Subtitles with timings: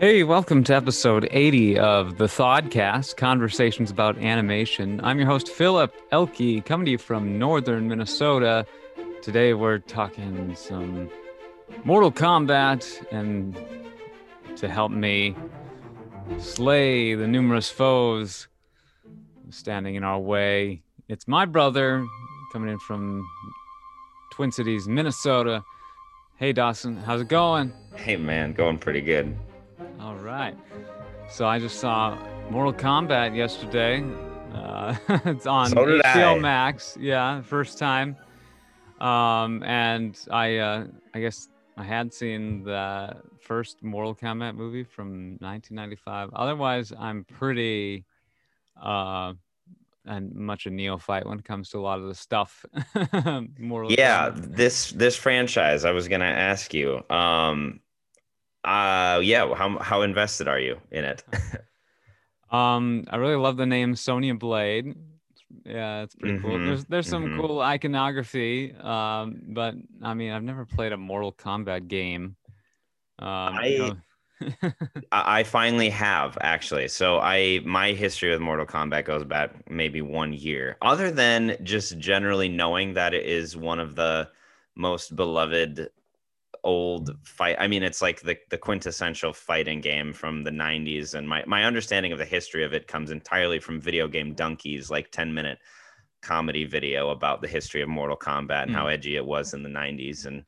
[0.00, 4.98] Hey, welcome to episode 80 of the Thodcast, Conversations About Animation.
[5.04, 8.64] I'm your host, Philip Elke, coming to you from northern Minnesota.
[9.20, 11.10] Today we're talking some
[11.84, 13.54] Mortal Kombat, and
[14.56, 15.36] to help me
[16.38, 18.48] slay the numerous foes
[19.50, 22.06] standing in our way, it's my brother
[22.54, 23.28] coming in from
[24.32, 25.62] Twin Cities, Minnesota.
[26.36, 27.74] Hey, Dawson, how's it going?
[27.96, 29.36] Hey, man, going pretty good.
[30.10, 30.56] All right.
[31.28, 32.18] So I just saw
[32.50, 34.02] Mortal Kombat yesterday.
[34.52, 36.38] Uh, it's on So HBO I.
[36.40, 36.96] Max.
[36.98, 38.16] Yeah, first time.
[39.00, 45.36] Um, and I, uh, I guess I had seen the first Mortal Kombat movie from
[45.38, 46.30] 1995.
[46.34, 48.04] Otherwise, I'm pretty,
[48.82, 49.34] uh,
[50.06, 52.64] and much a neophyte when it comes to a lot of the stuff.
[53.60, 54.56] Mortal Yeah, Kombat.
[54.56, 57.00] this this franchise, I was gonna ask you.
[57.08, 57.78] Um,
[58.64, 61.24] uh, yeah, how how invested are you in it?
[62.50, 64.96] Um, I really love the name Sonya Blade.
[65.64, 66.58] Yeah, it's pretty cool.
[66.58, 67.36] Mhm, There's there's some mhm.
[67.40, 68.74] cool iconography.
[68.74, 72.36] Um, but I mean, I've never played a Mortal Kombat game.
[73.18, 73.96] Um, you know-
[75.12, 76.88] I I finally have actually.
[76.88, 80.76] So I my history with Mortal Kombat goes back maybe one year.
[80.82, 84.28] Other than just generally knowing that it is one of the
[84.76, 85.90] most beloved
[86.64, 87.56] old fight.
[87.58, 91.64] I mean, it's like the the quintessential fighting game from the 90s and my my
[91.64, 95.58] understanding of the history of it comes entirely from Videogamedunkey's like 10 minute
[96.22, 99.68] comedy video about the history of Mortal Kombat and how edgy it was in the
[99.70, 100.44] 90s and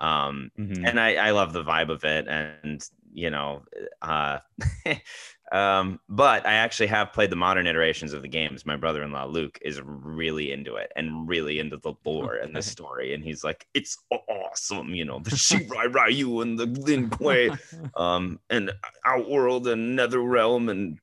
[0.00, 0.86] um Mhm.
[0.86, 3.64] and I, I love the vibe of it and you know
[4.02, 4.40] uh
[5.52, 9.58] um but i actually have played the modern iterations of the games my brother-in-law luke
[9.62, 13.66] is really into it and really into the lore and the story and he's like
[13.74, 17.50] it's awesome you know the shirai ryu and the lin kuei
[17.96, 18.72] um and
[19.04, 20.98] outworld and netherrealm and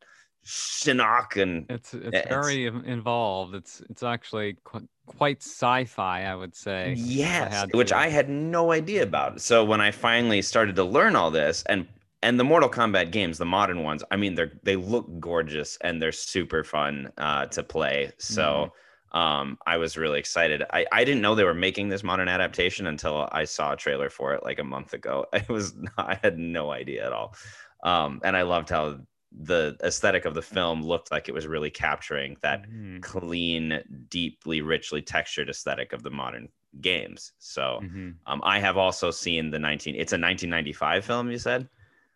[0.45, 3.53] shinnok and it's it's it's- very in- involved.
[3.53, 6.93] It's it's actually qu- quite sci-fi, I would say.
[6.93, 7.91] if I Yes, which.
[7.91, 9.41] I had no idea about.
[9.41, 11.87] So when I finally started to learn all this, and
[12.21, 16.01] and the Mortal Kombat games, the modern ones, I mean, they're they look gorgeous and
[16.01, 18.11] they're super fun uh, to play.
[18.19, 18.73] So
[19.11, 20.63] um, I was really excited.
[20.71, 24.09] I I didn't know they were making this modern adaptation until I saw a trailer
[24.09, 25.25] for it like a month ago.
[25.33, 27.35] It was I had no idea at all,
[27.83, 28.99] um, and I loved how
[29.31, 34.61] the aesthetic of the film looked like it was really capturing that Mhm, clean, deeply,
[34.61, 36.49] richly textured aesthetic of the modern
[36.81, 37.33] games.
[37.39, 38.19] So mhm.
[38.25, 39.95] um, I have also seen the 19.
[39.95, 41.31] It's a 1995 film.
[41.31, 41.69] You said.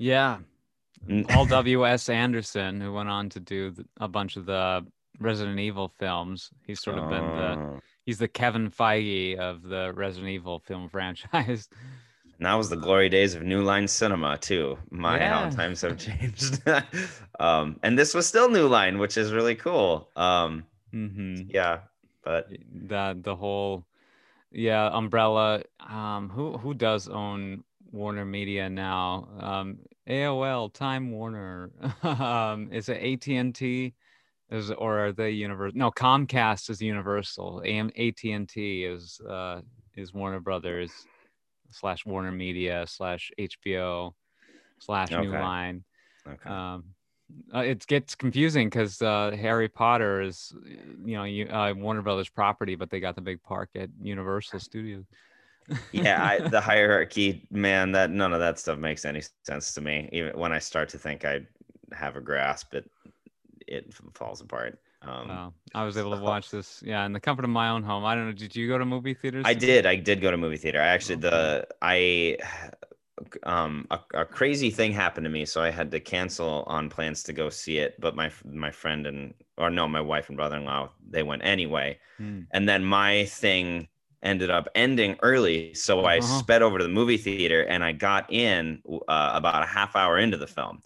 [0.04, 0.40] Yeah.
[1.08, 1.28] Mm.
[1.30, 2.10] Paul W.S.
[2.10, 4.86] Anderson, who went on to do a bunch of the
[5.20, 6.50] Resident Evil films.
[6.66, 7.82] He's sort of been the Oh.
[8.06, 11.70] he's the Kevin Feige of the Resident Evil film franchise.
[12.38, 14.78] And that was the glory days of New Line Cinema too.
[14.90, 16.62] My how times have changed.
[17.40, 20.10] um, and this was still New Line, which is really cool.
[20.18, 21.80] Um, hmm yeah,
[22.24, 22.50] but
[22.90, 23.86] The the whole
[24.52, 25.64] yeah umbrella.
[25.80, 29.28] Um, who who does own Warner Media now?
[29.40, 31.72] Um, AOL, Time Warner.
[32.04, 33.94] um, is it AT and T?
[34.50, 35.78] Is or are they Universal?
[35.78, 37.64] No, Comcast is Universal.
[37.66, 39.62] AM AT and T is uh
[39.96, 40.92] is Warner Brothers
[41.72, 44.14] slash Warner Media slash HBO
[44.80, 45.40] slash New Okay.
[45.40, 45.84] Line.
[46.28, 46.50] okay.
[46.50, 46.84] Um,
[47.54, 50.54] uh, it gets confusing because uh, Harry Potter is,
[51.04, 54.60] you know, you, uh, Warner Brothers property, but they got the big park at Universal
[54.60, 55.06] Studios.
[55.92, 60.10] Yeah I, the hierarchy man that none of that stuff makes any sense to me
[60.12, 61.42] even when i start to think i
[61.94, 62.90] have a grasp it
[63.68, 67.50] it falls apart um I was able to watch this, yeah, in the comfort of
[67.52, 68.06] my own home.
[68.06, 68.32] I don't know.
[68.32, 69.44] Did you go to movie theaters?
[69.46, 72.38] i did i did go to movie theater i actually the i
[73.44, 77.22] um a, a crazy thing happened to me so i had to cancel on plans
[77.24, 80.90] to go see it but my my friend and or no my wife and brother-in-law
[81.10, 82.42] they went anyway Hmm.
[82.52, 83.88] and then my thing
[84.24, 86.44] ended up ending early so i Uh-huh.
[86.44, 90.18] sped over to the movie theater and i got in uh, about a half hour
[90.18, 90.82] into the film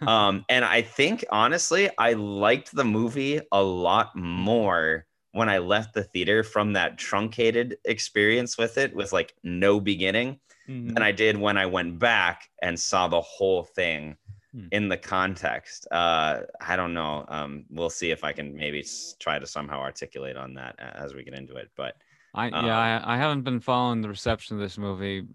[0.06, 5.94] um and i think honestly i liked the movie a lot more when i left
[5.94, 10.38] the theater from that truncated experience with it with like no beginning
[10.68, 10.94] Mhm.
[10.94, 14.16] than i did when i went back and saw the whole thing
[14.52, 14.68] Hmm.
[14.70, 18.84] in the context uh i don't know um we'll see if i can maybe
[19.20, 21.94] try to somehow articulate on that as we get into it but
[22.34, 25.26] I um, yeah, I, I haven't been following the reception of this movie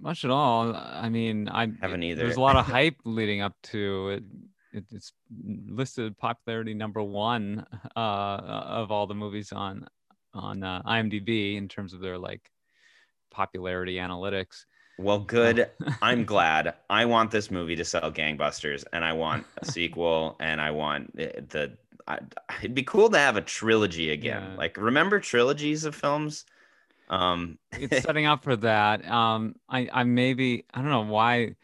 [0.00, 0.74] much at all.
[0.74, 2.24] I mean, I Haven't either.
[2.24, 4.24] There's a lot of hype leading up to it.
[4.72, 4.84] it.
[4.90, 7.66] It's listed popularity number one
[7.96, 9.86] uh, of all the movies on
[10.32, 12.50] on uh, IMDb in terms of their like
[13.30, 14.64] popularity analytics.
[14.98, 15.70] Well, good.
[16.02, 16.74] I'm glad.
[16.90, 21.16] I want this movie to sell gangbusters, and I want a sequel, and I want
[21.16, 21.44] the.
[21.48, 21.72] the
[22.10, 24.42] I, it'd be cool to have a trilogy again.
[24.52, 24.56] Yeah.
[24.56, 26.44] Like, remember trilogies of films?
[27.08, 29.08] Um, it's setting up for that.
[29.08, 31.56] Um, I, I maybe I don't know why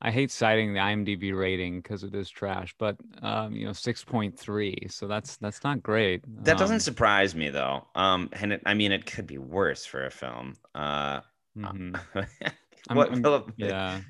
[0.00, 4.04] I hate citing the IMDb rating because it is trash, but um, you know, six
[4.04, 4.86] point three.
[4.90, 6.22] So that's that's not great.
[6.44, 7.86] that doesn't Um, surprise me though.
[7.94, 10.54] Um, and it, I mean, it could be worse for a film.
[10.74, 11.20] Uh,
[11.56, 11.98] mhm.
[12.88, 13.52] I'm- what, I'm- Philip?
[13.56, 14.00] yeah.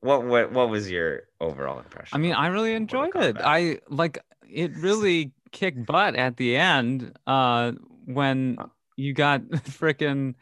[0.00, 2.16] What, what what was your overall impression?
[2.16, 3.36] I mean, I really enjoyed it.
[3.40, 4.18] I like
[4.48, 7.72] it really kicked butt at the end uh
[8.06, 8.56] when
[8.96, 9.40] you got
[9.78, 10.34] freaking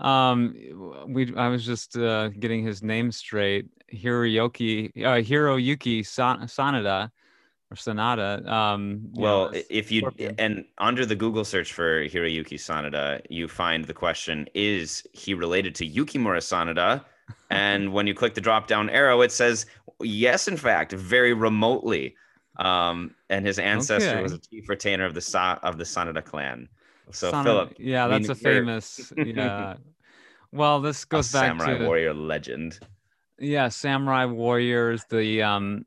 [0.00, 0.54] um
[1.08, 3.66] we I was just uh getting his name straight.
[3.94, 7.10] Hiroyuki uh Hiroyuki San- Sanada
[7.70, 8.46] or Sanada.
[8.46, 10.34] Um Well, if you Scorpion.
[10.38, 15.74] and under the Google search for Hiroyuki Sanada, you find the question: Is he related
[15.76, 17.04] to Yukimura Sanada?
[17.50, 19.66] And when you click the drop down arrow, it says
[20.00, 22.14] yes, in fact, very remotely.
[22.58, 26.68] Um, and his ancestor was a chief retainer of the Sa- of the Sanada clan.
[27.12, 29.76] So Sanada- Philip, yeah, that's a famous yeah.
[30.52, 32.78] Well, this a goes back to samurai to warrior legend.
[33.38, 35.84] yeah samurai warriors the um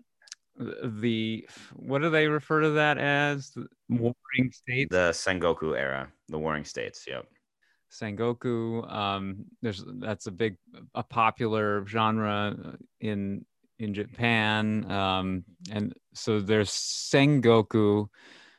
[0.57, 6.37] the what do they refer to that as The warring states The Sengoku era, the
[6.37, 7.05] Warring States.
[7.07, 7.25] Yep.
[7.91, 10.57] sengoku um there's that's a big
[10.93, 12.55] a popular genre
[12.99, 13.43] in
[13.79, 18.07] in japan um and so there's sengoku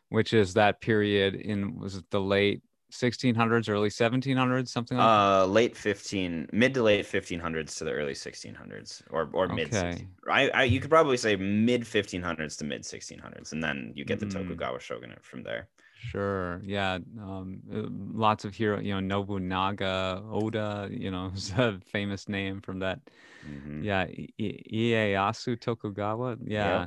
[0.08, 5.46] which is that period in was it the late 1600s early 1700s something like Uh,
[5.46, 9.72] late 15, mid to late 1500s to the early 1600s, or or mid.
[9.72, 10.06] Okay.
[10.28, 14.19] I, I you could probably say mid 1500s to mid 1600s, and then you get
[14.19, 14.32] the Mm.
[14.32, 15.69] Tokugawa shogunate from there.
[15.93, 16.61] Sure.
[16.64, 16.94] Yeah.
[17.20, 17.82] Um, uh,
[18.19, 23.00] lots of hero, you know, Nobunaga, Oda, you know, is a famous name from that.
[23.46, 23.84] Mhm.
[23.84, 24.02] Yeah.
[24.02, 24.28] I-
[24.72, 26.37] Ieyasu Tokugawa.
[26.44, 26.87] Yeah.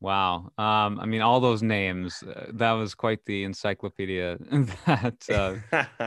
[0.00, 0.52] Wow.
[0.58, 4.36] Um, I mean, all those names, uh, that was quite the encyclopedia
[4.86, 5.56] that, uh,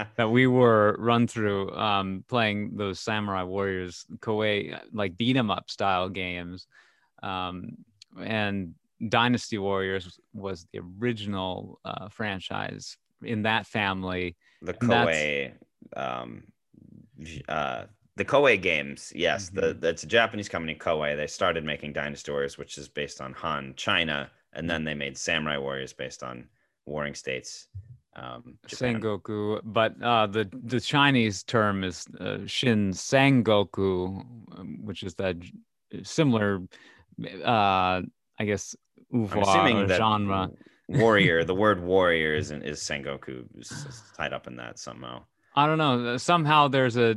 [0.18, 5.50] that we were run through um, playing those Samurai Warriors Koei, uh, like beat 'em
[5.50, 6.68] up style games.
[7.24, 7.78] Um,
[8.20, 8.76] and
[9.10, 14.36] Dynasty Warriors was the original uh, franchise in that family.
[14.62, 15.54] the Koei,
[15.96, 16.44] um,
[17.48, 17.86] uh,
[18.18, 19.14] the Koei games.
[19.16, 19.82] Yes, the Mhm.
[19.82, 21.16] that's a Japanese company, Koei.
[21.16, 25.18] They started making Dynasty Warriors, which is based on Han, China, and then they made
[25.18, 26.48] Samurai Warriors based on
[26.86, 27.68] Warring States.
[28.16, 29.00] Um, Japan.
[29.00, 34.26] Sengoku, but uh, the the Chinese term is uh, Shin Sangoku,
[34.58, 35.36] um, which is that
[36.02, 36.64] similar,
[37.46, 38.02] uh,
[38.40, 38.76] I guess,
[39.14, 40.50] assuming genre.
[40.88, 43.70] warrior, the word warrior is is Sengoku is
[44.18, 45.24] tied up in that somehow.
[45.56, 46.18] I don't know.
[46.18, 47.16] Somehow there's a,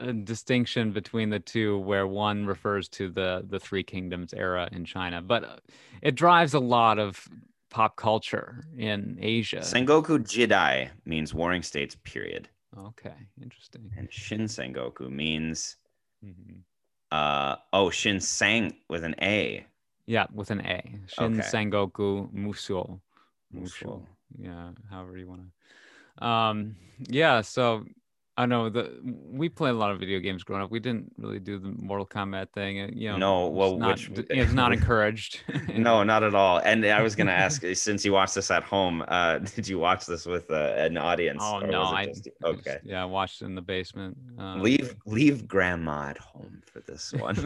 [0.00, 4.84] a distinction between the two, where one refers to the the Three Kingdoms era in
[4.84, 5.56] China, but uh,
[6.02, 7.28] it drives a lot of
[7.70, 9.60] pop culture in Asia.
[9.60, 12.48] Sengoku Jidai means Warring States, period.
[12.76, 13.90] okay, interesting.
[13.96, 15.76] And Shin Sengoku means
[16.24, 16.60] Mhm.
[17.12, 19.64] uh oh Shin Sang with an A.
[20.06, 20.82] Yeah, with an A.
[21.06, 21.48] Shin Okay.
[21.48, 23.00] Sengoku Musou.
[23.54, 23.86] Musou.
[23.86, 24.06] Musou.
[24.38, 26.26] Yeah, however you want to.
[26.26, 26.76] Um,
[27.08, 27.84] yeah, so
[28.40, 28.84] I know the
[29.42, 30.70] we played a lot of video games growing up.
[30.70, 32.80] We didn't really do the Mortal Kombat thing.
[32.80, 35.32] uh, You know, No, it's well, not, which- it's not encouraged.
[35.88, 36.56] No, not at all.
[36.70, 40.06] And I was gonna ask, since you watched this at home, uh, did you watch
[40.06, 41.42] this with uh, an audience?
[41.44, 42.78] Oh no, I just- okay.
[42.82, 44.16] yeah, I watched it in the basement.
[44.38, 47.36] Um, leave leave grandma at home for this one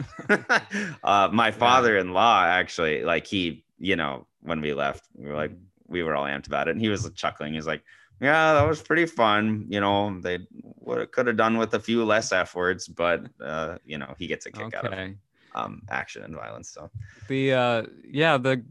[1.03, 5.59] uh my father-in-law actually like he you know when we left we were like Mhm.
[5.87, 7.83] we were all amped about it and he was chuckling he's like
[8.21, 10.39] yeah that was pretty fun you know they
[10.79, 14.27] would could have done with a few less f words but uh you know he
[14.27, 15.15] gets a kick out of Okay.
[15.55, 16.89] um action and violence so
[17.27, 18.63] The uh, yeah, the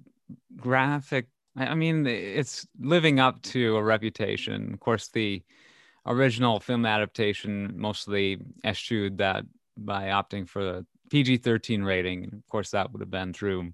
[0.56, 1.26] graphic.
[1.56, 4.72] I I mean, it's living up to a reputation.
[4.72, 5.42] Of course, the
[6.06, 9.44] original film adaptation mostly eschewed that
[9.76, 12.24] by opting for the PG-13 rating.
[12.32, 13.72] Of course, that would have been through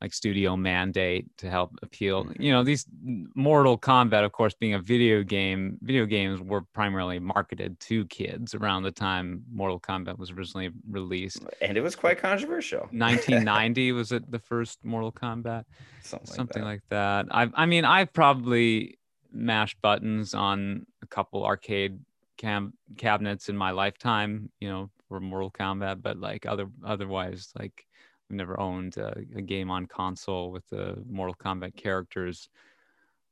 [0.00, 2.24] like studio mandate to help appeal.
[2.24, 2.42] Mm-hmm.
[2.42, 2.86] You know, these
[3.34, 8.54] Mortal Kombat, of course, being a video game, video games were primarily marketed to kids
[8.54, 11.40] around the time Mortal Kombat was originally released.
[11.62, 15.64] and it was quite controversial 1990 was it the first Mortal Kombat?
[16.02, 16.68] something, Something that.
[16.68, 17.26] like that.
[17.30, 18.98] I I mean, I've probably
[19.32, 21.98] mashed buttons on a couple arcade
[22.36, 27.86] cam cabinets in my lifetime, you know, for Mortal Kombat, but like other otherwise, like
[28.28, 32.48] I've never owned a, a game on console with the Mortal Kombat characters.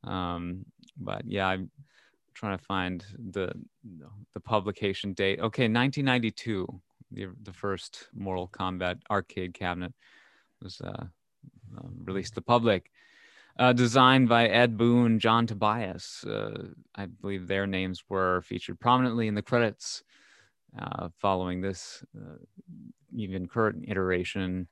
[0.05, 0.65] Um,
[0.97, 1.71] but yeah, I'm
[2.35, 3.53] trying to find the
[4.35, 5.41] the publication date.
[5.41, 6.67] Okay, 1992
[7.11, 9.93] the the first Mortal Kombat arcade cabinet
[10.63, 11.05] was uh,
[11.77, 12.91] uh, released to the public.
[13.57, 16.25] Uh, designed by Ed Boon, John Tobias.
[16.25, 20.03] Uh, I believe their names were featured prominently in the credits
[20.77, 22.37] uh, following this uh,
[23.15, 24.67] even current iteration.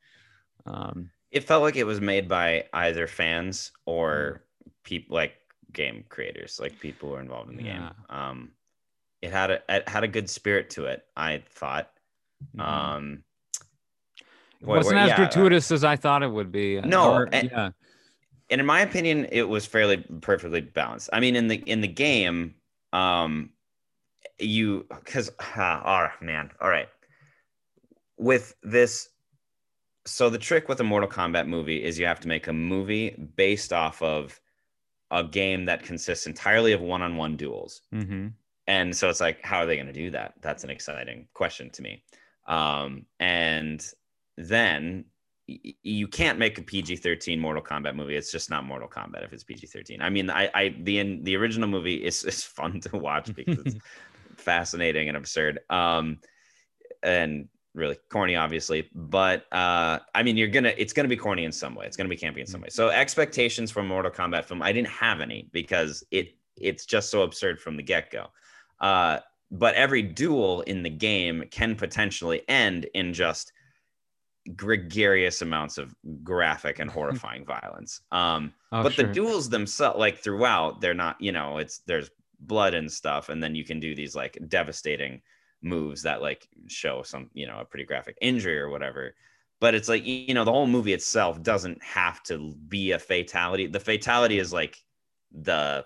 [0.67, 4.45] Um, it felt like it was made by either fans or
[4.85, 5.35] people like
[5.73, 7.79] game creators, like people who are involved in the Yeah.
[7.79, 7.91] game.
[8.11, 8.53] Um,
[9.23, 11.05] it had a it had a good spirit to it.
[11.17, 11.91] I thought.
[12.57, 12.61] mhm.
[12.61, 13.25] Um,
[14.61, 16.81] it wasn't as yeah, uh, gratuitous as I thought it would be.
[16.81, 17.71] No, Or- and- yeah,
[18.51, 21.09] and in my opinion, it was fairly perfectly balanced.
[21.13, 22.55] I mean, in the in the game,
[22.93, 23.51] um,
[24.39, 26.89] you because ah, oh man, all right,
[28.19, 29.09] with this.
[30.05, 33.11] So the trick with a Mortal Kombat movie is you have to make a movie
[33.37, 34.41] based off of
[35.11, 37.83] a game that consists entirely of one-on-one duels.
[37.93, 38.29] hmm
[38.67, 40.35] And so it's like, how are they going to do that?
[40.41, 42.03] That's an exciting question to me.
[42.47, 43.85] Um, and
[44.37, 45.05] then
[45.49, 48.17] y- you can't make a PG-13 Mortal Kombat movie.
[48.17, 50.01] It's just not Mortal Kombat if it's PG-13.
[50.01, 53.59] I mean, I, I the in, the original movie is is fun to watch because
[53.59, 53.77] it's
[54.37, 55.61] fascinating and absurd.
[55.71, 56.19] Um,
[57.03, 58.89] and really corny, obviously.
[58.95, 61.87] But uh, I mean, you're gonna it's gonna be corny in some way.
[61.87, 62.69] It's gonna be campy in some way.
[62.71, 67.23] So expectations for Mortal Kombat film, I didn't have any because it it's just so
[67.23, 68.27] absurd from the get go.
[68.81, 73.53] Uh, but every duel in the game can potentially end in just
[74.57, 78.01] gregarious amounts of graphic and horrifying violence.
[78.11, 79.07] Um, Oh, but sure.
[79.07, 82.09] the duels themselves, like throughout, they're not, you know, it's there's
[82.41, 85.21] blood and stuff, and then you can do these like devastating
[85.63, 89.15] moves that like show some, you know, a pretty graphic injury or whatever.
[89.61, 93.69] But it's like, you know, the whole movie itself doesn't have to be a fatality.
[93.69, 94.77] The fatality is like
[95.31, 95.85] the,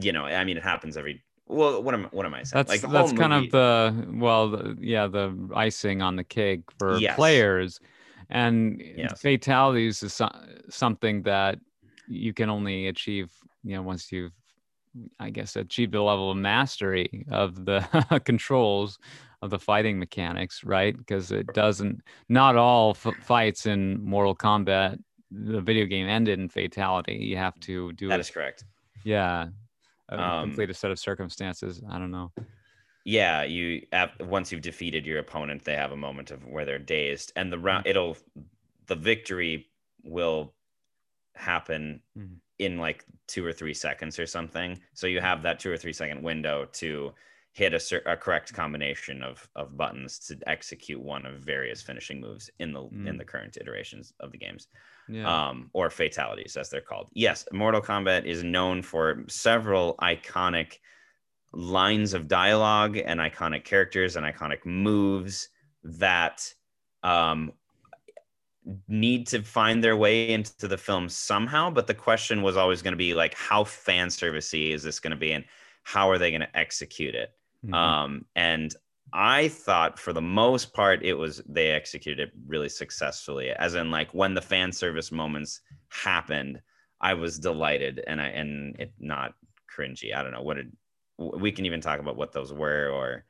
[0.00, 1.22] you know, I mean, it happens every.
[1.46, 2.64] Well, what am what am I saying?
[2.64, 6.62] That's like that's kind movie- of the well, the, yeah, the icing on the cake
[6.78, 7.16] for Yes.
[7.16, 7.80] players,
[8.28, 9.20] and Yes.
[9.20, 10.30] fatalities is so-
[10.68, 11.58] something that
[12.08, 13.30] you can only achieve,
[13.64, 14.32] you know, once you've,
[15.18, 17.80] I guess, achieved the level of mastery of the
[18.24, 18.98] controls
[19.42, 20.96] of the fighting mechanics, right?
[20.96, 24.98] Because it doesn't, not all f- fights in Mortal Kombat,
[25.30, 27.14] the video game ended in fatality.
[27.14, 28.64] You have to do that it, is correct.
[29.04, 29.48] yeah,
[30.08, 31.80] a Um, complete a set of circumstances.
[31.88, 32.32] I don't know.
[33.04, 33.86] yeah you
[34.20, 37.58] once you've defeated your opponent they have a moment of where they're dazed and the
[37.58, 38.14] round it'll
[38.86, 39.70] the victory
[40.02, 40.52] will
[41.34, 42.36] happen Mhm.
[42.60, 45.92] In like two or three seconds or something so you have that two or three
[45.92, 47.12] second window to
[47.52, 52.20] hit a, cer- a correct combination of of buttons to execute one of various finishing
[52.20, 53.18] moves in the in Mm.
[53.18, 54.68] the current iterations of the games
[55.08, 55.26] Yeah.
[55.48, 57.08] um, or fatalities, as they're called.
[57.12, 60.78] Yes, Mortal Kombat is known for several iconic
[61.52, 65.48] lines of dialogue and iconic characters and iconic moves
[65.82, 66.54] that
[67.02, 67.52] um,
[68.88, 71.70] need to find their way into the film somehow.
[71.70, 75.12] But the question was always going to be like, how fan servicey is this going
[75.12, 75.44] to be, and
[75.84, 77.30] how are they going to execute it?
[77.62, 77.76] Mhm.
[77.76, 78.74] Um, and
[79.12, 83.50] I thought for the most part it was they executed it really successfully.
[83.50, 86.62] As in, like when the fan service moments happened,
[87.00, 89.34] I was delighted and I and it not
[89.74, 90.14] cringy.
[90.14, 90.66] I don't know what it.
[91.18, 93.24] We can even talk about what those were or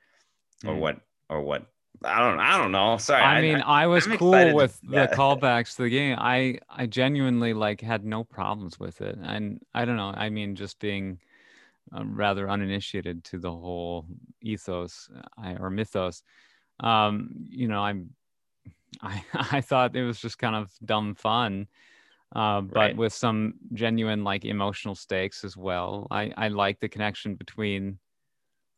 [0.66, 0.78] or Mm.
[0.78, 1.66] what or what
[2.02, 2.96] I don't I don't know.
[2.96, 3.22] Sorry.
[3.22, 6.16] I mean, I, was I'm cool with the callbacks to the game.
[6.18, 10.12] I I genuinely like had no problems with it, and I don't know.
[10.14, 11.18] I mean, just being
[11.94, 14.06] uh, rather uninitiated to the whole
[14.40, 16.22] ethos I, or mythos.
[16.80, 18.10] Um, you know, I'm
[19.02, 21.68] I I thought it was just kind of dumb fun.
[22.34, 22.96] Uh, but Right.
[22.96, 26.06] with some genuine like emotional stakes as well.
[26.12, 27.98] I, I like the connection between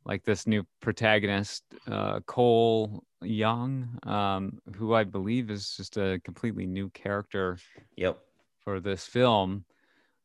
[0.04, 6.66] like this new protagonist, uh, Cole Young, um, who I believe is just a completely
[6.66, 7.59] new character
[7.97, 8.18] Yep.
[8.61, 9.64] for this film.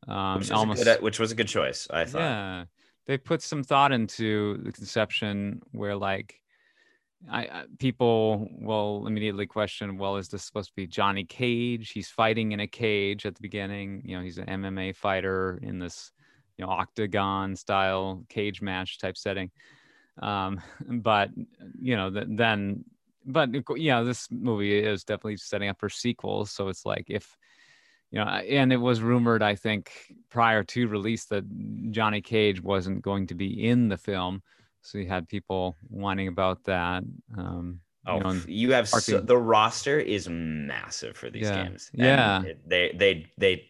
[0.07, 1.87] Um, Which, was almost, a good, which was a good choice.
[1.89, 2.19] I thought.
[2.19, 2.65] yeah,
[3.07, 6.39] they put some thought into the conception where like
[7.29, 11.91] I, I people will immediately question, well, is this supposed to be Johnny Cage?
[11.91, 14.03] He's fighting in a cage at the beginning.
[14.05, 16.11] You know, he's an MMA fighter in this,
[16.57, 19.51] you know, octagon style cage match type setting.
[20.21, 21.29] Um, but
[21.79, 22.83] you know, th- then,
[23.25, 26.51] but yeah, this movie is definitely setting up for sequels.
[26.51, 27.37] So it's like if
[28.11, 29.91] you know, and it was rumored, I think,
[30.29, 31.43] prior to release that
[31.91, 34.41] Johnny Cage wasn't going to be in the film.
[34.81, 37.03] So you had people whining about that.
[37.37, 41.65] Um, Oh, you know, you have so, the roster is massive for these Yeah.
[41.65, 41.91] games.
[41.93, 42.43] Yeah.
[42.43, 43.69] it- they they they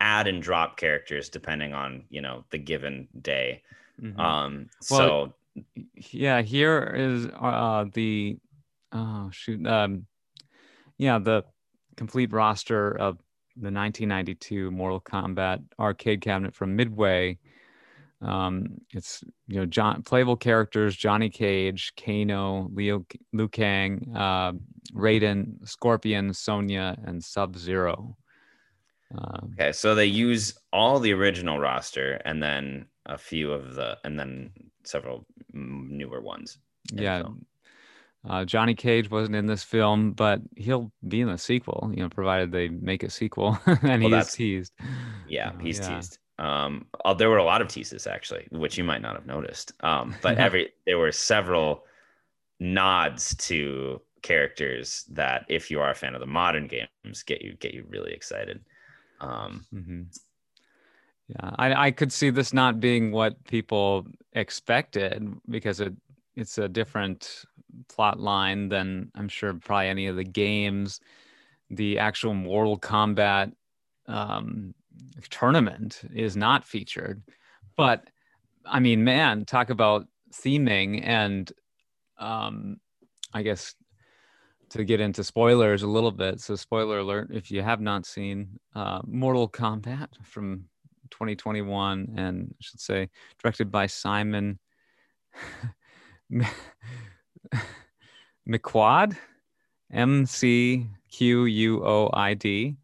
[0.00, 3.62] add and drop characters depending on you know the given day.
[4.00, 4.18] Mhm.
[4.18, 5.34] Um, Well, so
[6.10, 8.36] yeah, here is uh, the
[8.92, 10.06] oh shoot, um,
[10.98, 11.44] yeah, the
[11.96, 13.18] complete roster of
[13.56, 17.38] the 1992 Mortal Kombat arcade cabinet from Midway.
[18.20, 24.52] Um, it's you know John playable characters: Johnny Cage, Kano, Leo, Liu Kang, uh,
[24.92, 28.16] Raiden, Scorpion, Sonya, and Sub Zero.
[29.14, 33.98] Um, okay, so they use all the original roster and then a few of the,
[34.04, 34.50] and then
[34.84, 36.58] several newer ones.
[36.92, 37.22] Yeah.
[38.28, 42.08] Uh, Johnny Cage wasn't in this film, but he'll be in the sequel, you know,
[42.08, 44.72] provided they make a sequel and well, he's teased.
[45.28, 45.94] Yeah, uh, he's yeah.
[45.94, 46.18] teased.
[46.38, 49.72] Um, oh, there were a lot of teases actually, which you might not have noticed.
[49.80, 51.84] Um, but every there were several
[52.58, 57.54] nods to characters that, if you are a fan of the modern games, get you
[57.54, 58.60] get you really excited.
[59.20, 60.02] Um, mm-hmm.
[61.28, 65.94] Yeah, I, I could see this not being what people expected because it
[66.36, 67.44] it's a different
[67.88, 71.00] plot line than I'm sure probably any of the games.
[71.70, 73.52] The actual Mortal Kombat
[74.06, 74.74] um,
[75.30, 77.22] tournament is not featured,
[77.76, 78.08] but
[78.64, 81.50] I mean, man, talk about theming and
[82.18, 82.78] um,
[83.32, 83.74] I guess
[84.70, 86.40] to get into spoilers a little bit.
[86.40, 90.64] So, spoiler alert if you have not seen uh, Mortal Kombat from
[91.10, 93.08] 2021, and I should say
[93.42, 94.58] directed by Simon
[98.48, 99.16] McQuoid,
[99.92, 102.76] M C Q U O I D.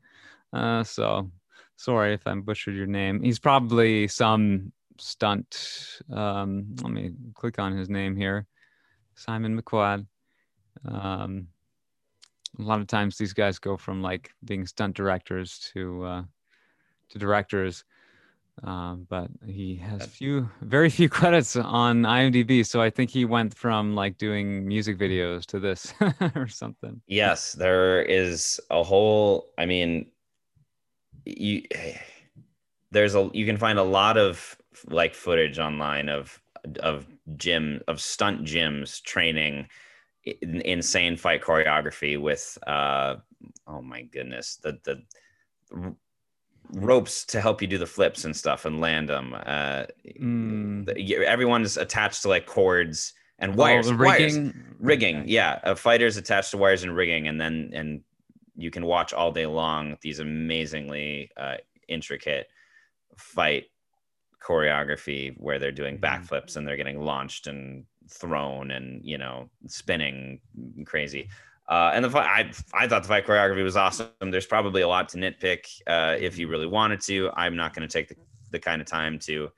[0.53, 1.31] Uh, so,
[1.77, 3.23] sorry if I butchered your name.
[3.23, 6.01] He's probably some stunt.
[6.13, 8.47] Um, let me click on his name here
[9.15, 10.07] Simon McQuoid.
[10.85, 11.49] Um,
[12.59, 16.23] a lot of times these guys go from like being stunt directors to uh,
[17.11, 17.85] to directors.
[18.63, 23.55] Um, but he has few very few credits on imdb so i think he went
[23.55, 25.95] from like doing music videos to this
[26.37, 27.01] or something.
[27.07, 30.07] Yes there is a whole i mean
[31.25, 31.63] you
[32.91, 36.39] there's a you can find a lot of like footage online of
[36.81, 39.67] of gym of stunt gyms training
[40.25, 43.17] insane fight choreography with uh
[43.67, 45.95] oh my goodness the the
[46.75, 49.85] ropes to help you do the flips and stuff and land them uh
[50.21, 51.25] mm.
[51.25, 54.55] everyone's attached to like cords and wires oh, rigging wires.
[54.79, 58.01] rigging yeah a fighter's attached to wires and rigging and then and
[58.55, 61.57] you can watch all day long these amazingly uh,
[61.89, 62.47] intricate
[63.17, 63.65] fight
[64.43, 66.01] choreography where they're doing mm.
[66.01, 70.41] backflips and they're getting launched and thrown and you know spinning
[70.85, 71.29] crazy.
[71.69, 74.09] Uh, and the fight, I, I thought the fight choreography was awesome.
[74.21, 77.31] There's probably a lot to nitpick uh, if you really wanted to.
[77.35, 78.17] I'm not going to take the,
[78.51, 79.49] the kind of time to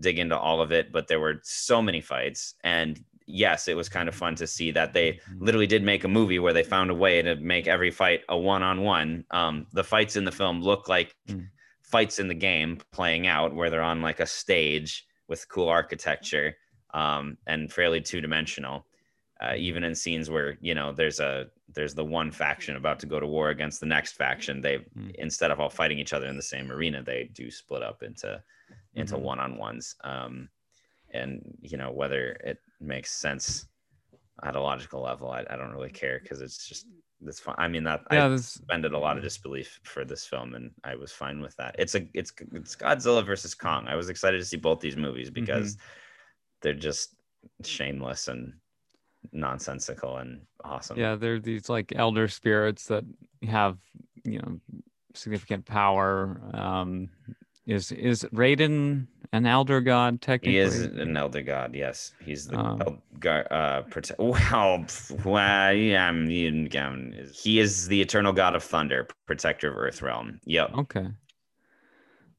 [0.00, 2.54] dig into all of it, but there were so many fights.
[2.64, 5.44] And yes, it was kind of fun to see that they mm-hmm.
[5.44, 8.36] literally did make a movie where they found a way to make every fight a
[8.36, 9.24] one on one.
[9.72, 11.46] The fights in the film look like mm.
[11.92, 16.56] Fights in the game playing out, where they're on like a stage with cool architecture
[16.94, 18.86] um, and fairly two dimensional.
[19.40, 23.06] Uh, even in scenes where you know there's a there's the one faction about to
[23.06, 25.10] go to war against the next faction they mm.
[25.16, 28.40] instead of all fighting each other in the same arena they do split up into
[28.94, 29.24] into mm-hmm.
[29.24, 30.48] one-on-ones um,
[31.12, 33.66] and you know whether it makes sense
[34.44, 36.86] at a logical level i, I don't really care because it's just
[37.26, 37.54] it's fine.
[37.58, 38.46] I mean that yeah, i this...
[38.46, 41.76] suspended a lot of disbelief for this film and i was fine with that.
[41.78, 43.86] It's a it's it's godzilla versus kong.
[43.88, 45.86] I was excited to see both these movies because mm-hmm.
[46.62, 47.14] they're just
[47.64, 48.54] shameless and
[49.32, 50.98] nonsensical and awesome.
[50.98, 53.04] Yeah, they're these like elder spirits that
[53.48, 53.78] have
[54.24, 54.60] you know
[55.14, 56.40] significant power.
[56.54, 57.10] Um,
[57.66, 60.52] is is Raiden an elder god technically?
[60.52, 61.74] He is an elder god.
[61.74, 62.82] Yes, he's the um.
[63.24, 64.84] Uh, prote- well,
[65.24, 70.40] well, yeah, I'm, he is the eternal god of thunder, protector of Earth realm.
[70.44, 70.70] Yep.
[70.78, 71.06] Okay.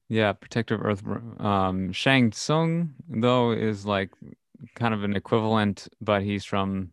[0.10, 1.42] Yeah, protector of Earth.
[1.42, 4.12] Um, Shang Tsung though is like
[4.76, 6.92] kind of an equivalent, but he's from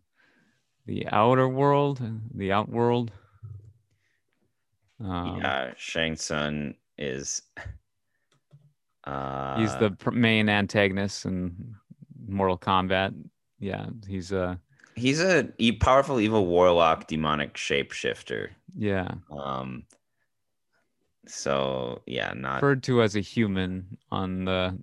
[0.86, 2.00] the outer world,
[2.34, 3.12] the outworld.
[5.04, 7.42] Um, yeah, Shang Tsung is.
[9.11, 11.75] Uh, he's the main antagonist in
[12.29, 13.14] Mortal Kombat.
[13.59, 14.61] Yeah, he's a.
[14.94, 15.49] He's a
[15.81, 18.51] powerful evil warlock, demonic shapeshifter.
[18.77, 19.12] Yeah.
[19.31, 19.85] Um,
[21.27, 24.79] so yeah, not referred to as a human on the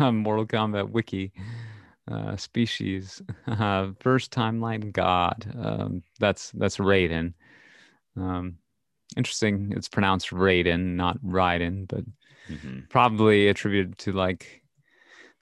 [0.12, 1.32] Mortal Kombat wiki.
[2.08, 5.44] Uh, species, uh, first timeline god.
[5.60, 7.34] Um, that's that's Raiden.
[8.16, 8.58] Um,
[9.16, 9.72] interesting.
[9.76, 12.04] It's pronounced Raiden, not Raiden, but
[12.48, 12.80] mm-hmm.
[12.88, 14.62] probably attributed to like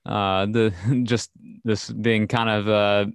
[0.07, 0.73] uh, the
[1.05, 1.31] just
[1.65, 3.13] this being kind of a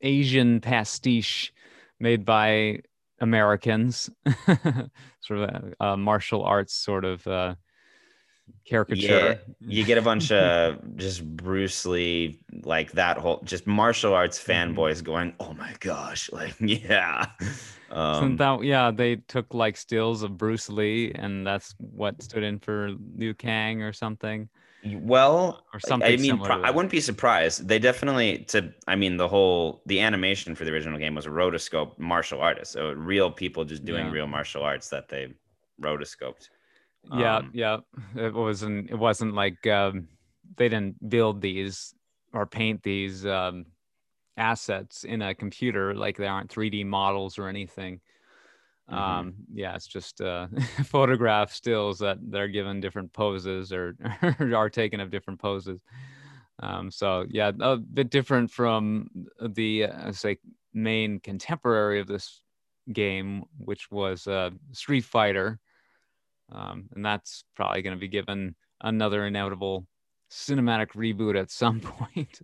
[0.00, 1.52] Asian pastiche
[2.00, 2.80] made by
[3.20, 4.10] Americans,
[5.20, 7.54] sort of a, a, martial arts sort of uh,
[8.64, 9.40] caricature.
[9.40, 14.38] Yeah, you get a bunch of just Bruce Lee, like that whole just martial arts
[14.38, 14.74] mm-hmm.
[14.74, 17.26] fanboys going, "Oh my gosh!" Like, yeah.
[17.90, 22.58] Um, that yeah, they took like stills of Bruce Lee, and that's what stood in
[22.58, 24.48] for Liu Kang or something.
[24.84, 26.12] Well, or something.
[26.12, 27.68] I mean, I wouldn't be surprised.
[27.68, 28.72] They definitely to.
[28.86, 32.72] I mean, the whole the animation for the original game was a rotoscope martial artist,
[32.72, 34.12] so real people just doing yeah.
[34.12, 35.28] real martial arts that they
[35.80, 36.50] rotoscoped.
[37.12, 37.78] Yeah, um, yeah.
[38.16, 38.90] It wasn't.
[38.90, 40.08] It wasn't like um,
[40.56, 41.94] they didn't build these
[42.32, 43.66] or paint these um,
[44.36, 45.94] assets in a computer.
[45.94, 48.00] Like they aren't 3D models or anything.
[48.90, 48.98] Mm-hmm.
[48.98, 50.48] Um, yeah, it's just uh,
[50.84, 53.96] photograph stills that they're given different poses or
[54.40, 55.80] are taken of different poses.
[56.60, 59.08] Um, so yeah, a bit different from
[59.40, 60.38] the uh, say
[60.72, 62.42] main contemporary of this
[62.92, 65.58] game, which was uh, Street Fighter,
[66.52, 69.86] um, and that's probably going to be given another inevitable
[70.30, 72.40] cinematic reboot at some point.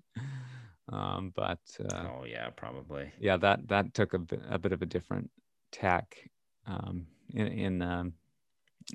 [0.91, 1.61] um, but
[1.93, 3.13] uh, oh yeah, probably.
[3.21, 5.31] Yeah, that that took a bit, a bit of a different
[5.73, 6.17] tack.
[6.67, 8.13] Um, in, in, um,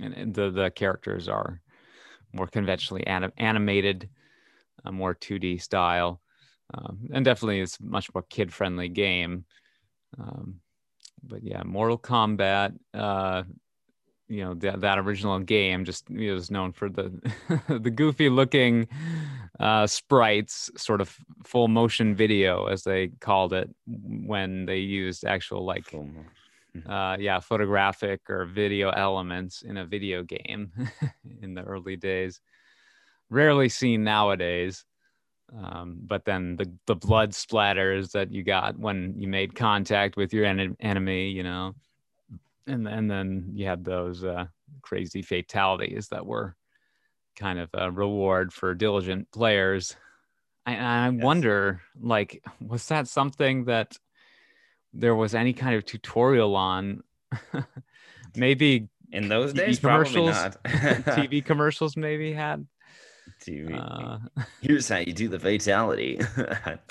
[0.01, 1.61] and the the characters are
[2.33, 4.09] more conventionally anim- animated,
[4.83, 6.21] a more 2D style,
[6.73, 9.45] um, and definitely it's much more kid friendly game.
[10.19, 10.59] Um,
[11.23, 12.77] but yeah, Mortal Kombat.
[12.93, 13.43] Uh,
[14.27, 17.11] you know that that original game just you know, was known for the
[17.79, 18.87] the goofy looking
[19.59, 25.63] uh, sprites, sort of full motion video as they called it when they used actual
[25.63, 25.93] like
[26.89, 30.71] uh, yeah photographic or video elements in a video game
[31.41, 32.41] in the early days.
[33.29, 34.83] Rarely seen nowadays.
[35.55, 40.33] Um, but then the the blood splatters that you got when you made contact with
[40.33, 41.75] your en- enemy, you know
[42.67, 44.45] and and then you had those uh,
[44.81, 46.55] crazy fatalities that were
[47.35, 49.95] kind of a reward for diligent players.
[50.65, 51.23] I, I yes.
[51.23, 53.97] wonder, like, was that something that
[54.93, 57.03] there was any kind of tutorial on?
[58.35, 62.65] maybe in those TV days, commercials, TV commercials maybe had.
[63.41, 63.75] TV.
[63.77, 66.19] Uh, Here's how you do the fatality.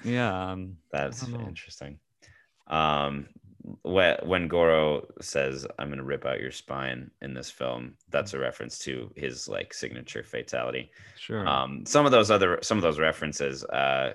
[0.05, 1.99] yeah, um, that's interesting.
[2.67, 3.29] Um,
[3.83, 8.79] when Goro says "I'm gonna rip out your spine" in this film, that's a reference
[8.81, 10.91] to his like signature fatality.
[11.17, 11.47] Sure.
[11.47, 14.15] Um, some of those other some of those references, uh,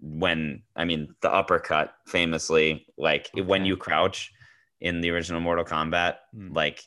[0.00, 3.42] when I mean the uppercut, famously, like okay.
[3.42, 4.32] when you crouch
[4.80, 6.54] in the original Mortal Kombat, mm.
[6.54, 6.84] like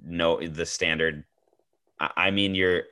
[0.00, 1.24] no the standard.
[1.98, 2.84] I, I mean, you're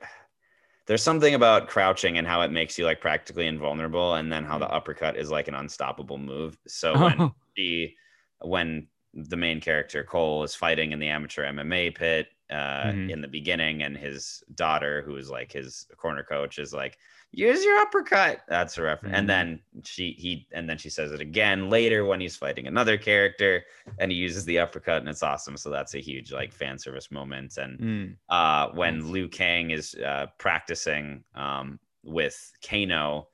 [0.87, 4.57] there's something about crouching and how it makes you like practically invulnerable and then how
[4.57, 4.73] the hmm.
[4.73, 7.93] uppercut is like an unstoppable move so when the
[8.41, 13.09] when the main character Cole is fighting in the amateur MMA pit uh, mm-hmm.
[13.09, 16.97] in the beginning, and his daughter, who is like his corner coach, is like,
[17.31, 19.13] "Use your uppercut." That's a reference.
[19.13, 19.19] Mm-hmm.
[19.19, 22.97] And then she he and then she says it again later when he's fighting another
[22.97, 23.63] character,
[23.97, 25.57] and he uses the uppercut, and it's awesome.
[25.57, 27.57] So that's a huge like fan service moment.
[27.57, 28.15] And mm.
[28.29, 33.27] uh, when Liu Kang is uh, practicing um, with Kano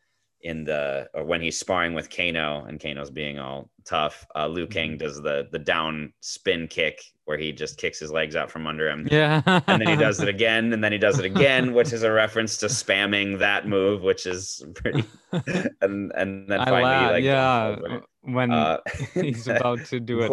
[0.44, 4.68] in the or when he's sparring with Kano and Kano's being all tough, uh, Liu
[4.68, 4.98] Kang mm-hmm.
[4.98, 8.90] does the the down spin kick where he just kicks his legs out from under
[8.90, 9.08] him.
[9.12, 9.42] Yeah.
[9.68, 12.12] and then he does it again, and then he does it again, which is a
[12.12, 15.06] reference to spamming that move, which is pretty.
[15.82, 17.76] And and then finally, like yeah,
[18.22, 18.78] when uh,
[19.16, 20.32] he's about to do it,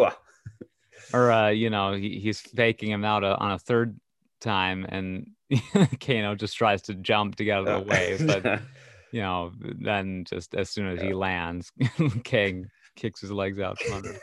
[1.11, 3.99] or uh, you know, he, he's faking him out a, on a third
[4.41, 5.31] time, and
[5.99, 8.61] Kano just tries to jump to get out of the way, but
[9.11, 11.71] you know, then just as soon as he lands,
[12.23, 14.19] Kang kicks his legs out from under.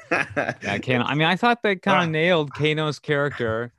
[0.63, 1.05] yeah, Kano.
[1.05, 3.73] I mean, I thought they kind of nailed Kano's character.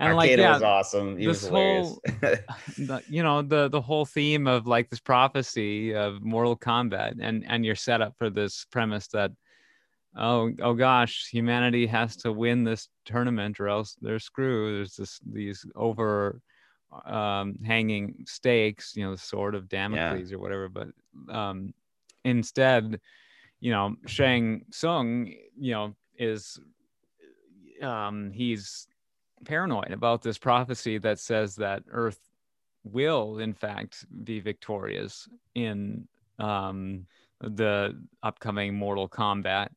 [0.00, 1.18] And like, yeah, was awesome.
[1.18, 6.22] He this whole, the, you know, the the whole theme of like this prophecy of
[6.22, 9.32] Mortal Kombat, and and you're set up for this premise that,
[10.16, 14.76] oh oh gosh, humanity has to win this tournament or else they're screwed.
[14.76, 16.40] There's this these over
[17.04, 20.36] um, hanging stakes, you know, the sword of Damocles yeah.
[20.36, 20.68] or whatever.
[20.68, 20.88] But
[21.28, 21.72] um,
[22.24, 23.00] instead,
[23.60, 26.58] you know, Shang Tsung, you know, is
[27.82, 28.86] um, he's
[29.44, 32.20] paranoid about this prophecy that says that Earth
[32.84, 36.06] will, in fact, be victorious in
[36.38, 37.06] um,
[37.40, 39.68] the upcoming Mortal Kombat.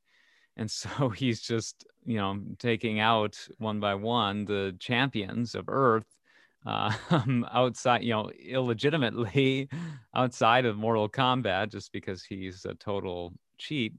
[0.58, 6.18] And so he's just, you know, taking out one by one the champions of Earth
[6.66, 6.92] uh,
[7.52, 9.70] outside, you know, illegitimately
[10.16, 13.94] outside of Mortal Kombat just because he's a total cheat.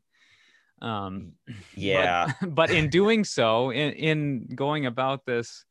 [0.80, 1.32] Um,
[1.76, 2.32] Yeah.
[2.40, 5.64] But, but in doing so, in, in going about this,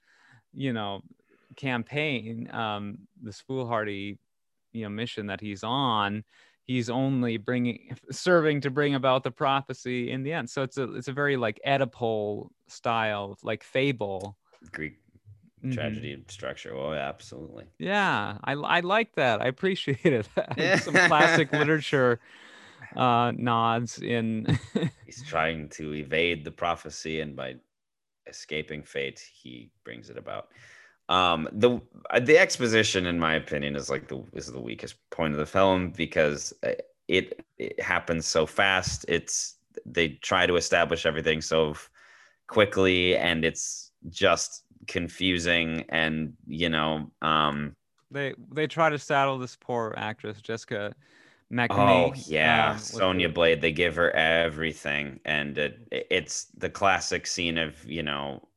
[0.54, 1.02] you know,
[1.56, 4.18] campaign, um, this foolhardy,
[4.74, 6.24] you know, mission that he's on,
[6.64, 10.50] he's only bringing, serving to bring about the prophecy in the end.
[10.50, 14.38] So it's a, it's a very like Oedipal style, like fable.
[14.72, 15.01] Greek
[15.64, 15.74] Mhm.
[15.74, 16.74] tragedy structure.
[16.76, 17.66] Oh, absolutely.
[17.78, 19.42] Yeah, I, I like that.
[19.42, 20.28] I appreciate it.
[20.80, 22.20] Some classic literature
[22.96, 24.58] uh, nods in.
[25.06, 27.56] He's trying to evade the prophecy, and by
[28.28, 30.50] escaping fate, he brings it about.
[31.10, 35.34] Um, the uh, the exposition, in my opinion, is like the is the weakest point
[35.34, 36.74] of the film because uh,
[37.08, 39.06] it, it happens so fast.
[39.08, 41.76] It's they try to establish everything so
[42.48, 45.86] quickly, and it's just confusing.
[45.90, 47.76] And you know, um,
[48.10, 50.94] they they try to saddle this poor actress Jessica
[51.52, 51.70] McNamee.
[51.70, 53.62] Oh yeah, um, with Sonya Blade.
[53.62, 58.48] They give her everything, and it, it's the classic scene of you know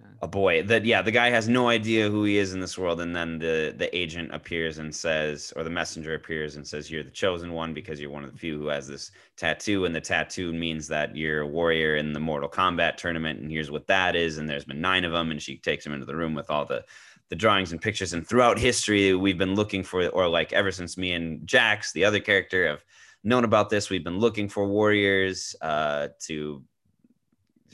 [0.00, 0.08] Yeah.
[0.22, 3.00] a boy that yeah the guy has no idea who he is in this world,
[3.00, 7.02] and then the the agent appears and says, or the messenger appears and says, "You're
[7.02, 10.00] the chosen one because you're one of the few who has this tattoo, and the
[10.00, 14.16] tattoo means that you're a warrior in the Mortal Kombat tournament, and here's what that
[14.16, 16.50] is." And there's been nine of them, and she takes him into the room with
[16.50, 16.84] all the
[17.28, 18.12] the drawings and pictures.
[18.12, 22.04] And throughout history, we've been looking for, or like ever since me and Jax, the
[22.04, 22.84] other character, have
[23.24, 23.88] known about this.
[23.88, 26.62] We've been looking for warriors uh, to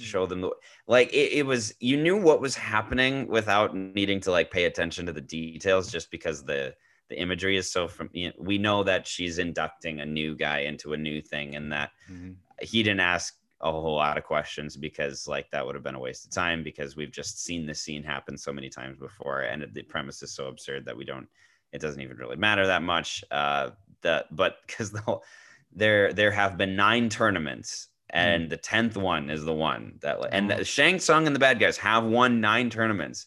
[0.05, 0.51] show them the
[0.87, 5.07] like it, it was you knew what was happening without needing to like pay attention
[5.07, 6.75] to the details just because the
[7.09, 10.61] the imagery is so from you know, we know that she's inducting a new guy
[10.61, 12.37] into a new thing and that Mhm.
[12.61, 16.01] he didn't ask a whole lot of questions because like that would have been a
[16.01, 19.67] waste of time because we've just seen this scene happen so many times before and
[19.73, 21.29] the premise is so absurd that we don't
[21.73, 23.71] it doesn't even really matter that much uh
[24.03, 25.25] that but because the whole
[25.73, 30.51] there there have been nine tournaments and the 10th one is the one that and
[30.53, 30.62] Oh.
[30.62, 33.27] Shang Tsung and the bad guys have won nine tournaments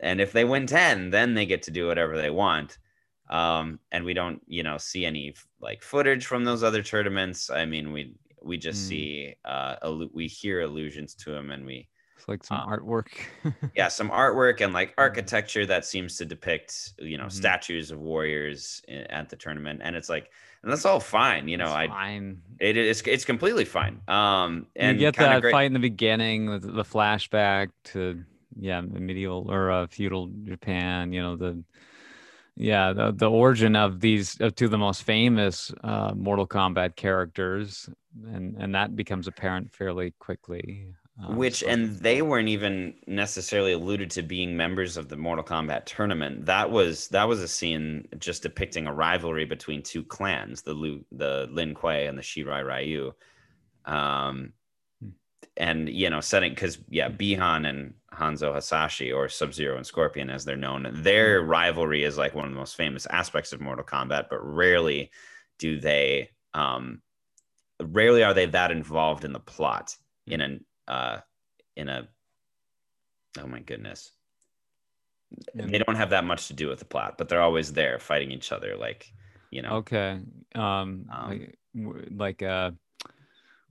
[0.00, 2.78] and if they win 10 then they get to do whatever they want
[3.30, 7.64] um and we don't you know see any like footage from those other tournaments i
[7.64, 8.88] mean we we just Mm.
[8.88, 13.08] see uh allu- we hear allusions to them and we It's like some Uh, artwork.
[13.76, 17.32] yeah some artwork and like architecture that seems to depict you know Mhm.
[17.32, 20.30] statues of warriors i- at the tournament and it's like
[20.62, 22.40] and that's all fine you know It's i fine.
[22.58, 26.48] it is it's completely fine um you and get that great- fight in the beginning
[26.50, 28.22] with the flashback to
[28.58, 31.12] yeah the medieval or uh, feudal Japan.
[31.12, 31.62] You know the
[32.56, 36.96] yeah the, the origin of these of two of the most famous uh, Mortal Kombat
[36.96, 37.88] characters,
[38.26, 40.88] and and that becomes apparent fairly quickly.
[41.22, 45.44] Um, which so- and they weren't even necessarily alluded to being members of the Mortal
[45.44, 46.46] Kombat tournament.
[46.46, 51.04] That was that was a scene just depicting a rivalry between two clans, the Lu,
[51.12, 53.12] the Lin Kuei and the Shirai Ryu.
[53.84, 54.52] Um,
[55.02, 55.08] Hmm.
[55.56, 60.30] and you know, setting because yeah, Bi-Han and Hanzo Hasashi or Sub Zero and Scorpion,
[60.30, 61.02] as they're known, Hmm.
[61.02, 64.28] their rivalry is like one of the most famous aspects of Mortal Kombat.
[64.30, 65.10] But rarely
[65.58, 67.02] do they, um,
[67.80, 71.16] rarely are they that involved in the plot in an uh,
[71.76, 72.08] in a
[73.38, 74.10] oh my goodness
[75.54, 75.66] Yeah.
[75.70, 78.30] they don't have that much to do with the plot but they're always there fighting
[78.32, 79.12] each other like
[79.50, 80.18] you know Okay.
[80.54, 81.58] Um, Um, like,
[82.10, 82.72] like uh,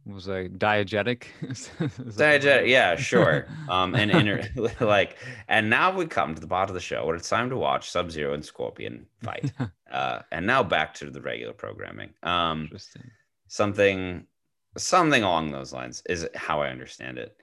[0.05, 1.23] was I diegetic?
[1.51, 4.47] Is that the Diegetic, yeah sure um and inter-
[4.95, 7.58] like and now we come to the bottom of the show where it's time to
[7.58, 9.51] watch sub zero and scorpion fight
[9.91, 13.03] uh and now back to the regular programming um Interesting.
[13.47, 14.25] something
[14.77, 17.36] something along those lines is how i understand it.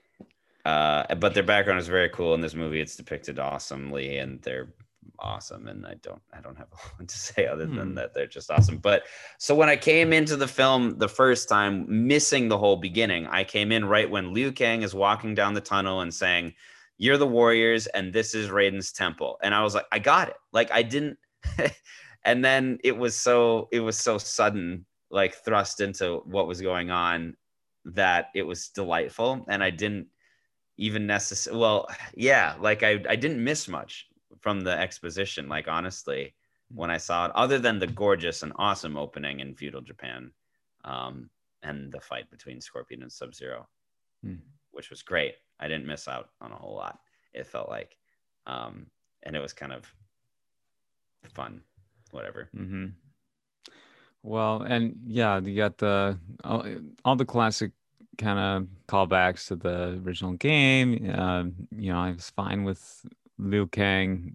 [0.65, 2.81] Uh but their background is very cool in this movie.
[2.81, 4.69] It's depicted awesomely and they're
[5.19, 5.67] awesome.
[5.67, 7.95] And i don't i don't have a lot to say other than Hmm.
[7.95, 8.77] that they're just awesome.
[8.77, 9.03] But
[9.37, 13.43] so when i came into the film the first time missing the whole beginning i
[13.43, 16.53] came in right when liu kang is walking down the tunnel and saying
[16.97, 19.37] you're the warriors and this is raiden's temple.
[19.43, 20.37] And i was like i got it.
[20.51, 21.17] Like i didn't
[22.25, 26.91] and then it was so it was so sudden like thrust into what was going
[26.91, 27.35] on
[27.85, 29.45] that it was delightful.
[29.47, 30.07] And i didn't
[30.77, 34.07] even necessarily well yeah like I, I didn't miss much
[34.39, 36.35] from the exposition like honestly
[36.73, 40.31] when i saw it other than the gorgeous and awesome opening in feudal japan
[40.85, 41.29] um,
[41.63, 43.67] and the fight between scorpion and sub-zero
[44.23, 44.35] Hmm.
[44.71, 45.35] which was great.
[45.59, 46.99] I didn't miss out on a whole lot
[47.33, 47.97] it felt like.
[48.47, 48.87] Um,
[49.23, 49.85] and it was kind of
[51.33, 51.61] fun
[52.11, 52.49] whatever.
[52.55, 52.87] Hmm
[54.23, 56.65] Well, and yeah, you got the all,
[57.05, 57.71] all the classic
[58.17, 61.13] kind of callbacks to the original game.
[61.17, 63.05] Um, you know, I was fine with
[63.37, 64.33] Liu Kang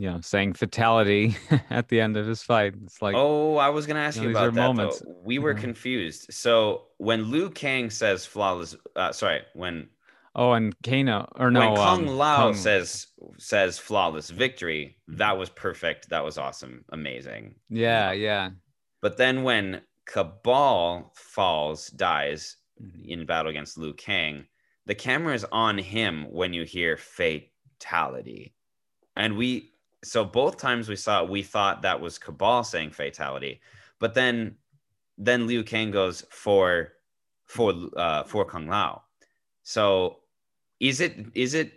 [0.00, 1.36] you know, saying fatality
[1.70, 2.74] at the end of his fight.
[2.84, 4.60] It's like, oh, I was gonna ask you you, know, are about that.
[4.62, 5.16] moments, Though.
[5.22, 5.60] We were you know.
[5.60, 6.32] confused.
[6.32, 9.90] So when Liu Kang says flawless, uh, sorry, when
[10.34, 15.36] oh, and Kano or no, when Kung um, Lao Kung- says says flawless victory, that
[15.36, 16.08] was perfect.
[16.08, 17.56] That was awesome, amazing.
[17.68, 18.50] yeah, yeah,
[19.00, 23.06] But then when Cabal falls, dies Mhm.
[23.06, 24.46] in battle against Liu Kang,
[24.86, 28.54] the camera is on him when you hear fatality.
[29.16, 33.60] And we, so both times we saw it, we thought that was Cabal saying fatality.
[33.98, 34.56] But then,
[35.18, 36.92] then Liu Kang goes for,
[37.44, 39.04] for, uh, for Kung Lao.
[39.62, 40.22] So
[40.80, 41.74] is it, is it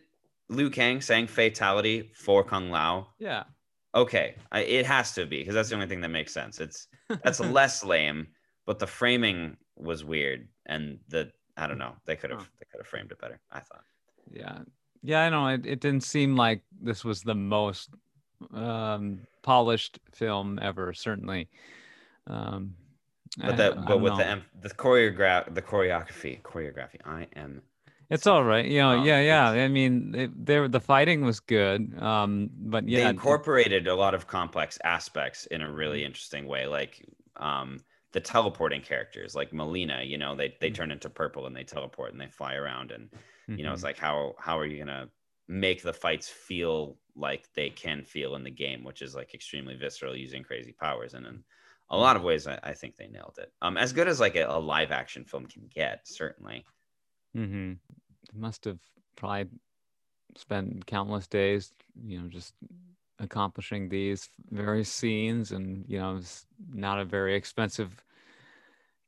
[0.49, 3.09] Liu Kang saying fatality for Kung Lao?
[3.19, 3.43] yeah.
[3.95, 6.59] Okay, I, it has to be because that's the only thing that makes sense.
[6.59, 6.87] It's
[7.23, 8.27] that's less lame,
[8.65, 12.79] but the framing was weird, and the I don't know they could have they could
[12.79, 13.39] have framed it better.
[13.51, 13.83] I thought.
[14.31, 14.59] Yeah.
[15.05, 15.47] Yeah, I know.
[15.47, 17.89] It, it didn't seem like this was the most
[18.53, 21.49] um, polished film ever, certainly.
[22.25, 22.75] Um,
[23.37, 24.31] But that I but with the know.
[24.31, 27.61] em- the choreograph the choreography choreography I am
[28.09, 28.65] it's all right.
[28.65, 29.49] You know, um, yeah, yeah.
[29.49, 31.97] I mean, it, there the fighting was good.
[32.01, 36.03] Um, but yeah, they incorporated a lot of complex aspects in a really Mm-hmm.
[36.03, 37.05] interesting way, like
[37.37, 40.07] um the teleporting characters, like Mileena.
[40.07, 40.71] You know, they they Mhm.
[40.71, 43.09] turn into purple and they teleport and they fly around and
[43.55, 43.73] you know mhm.
[43.73, 45.09] it's like how how are you gonna
[45.47, 49.75] make the fights feel like they can feel in the game which is like extremely
[49.75, 51.43] visceral using crazy powers and in
[51.91, 54.35] a lot of ways i, I think they nailed it um as good as like
[54.35, 56.65] a, a live action film can get certainly
[57.35, 57.73] Mm-hmm.
[58.39, 58.79] Must have
[59.15, 59.49] probably
[60.37, 61.71] spent countless days,
[62.05, 62.53] you know, just
[63.19, 68.03] accomplishing these various scenes, and you know, it's not a very expensive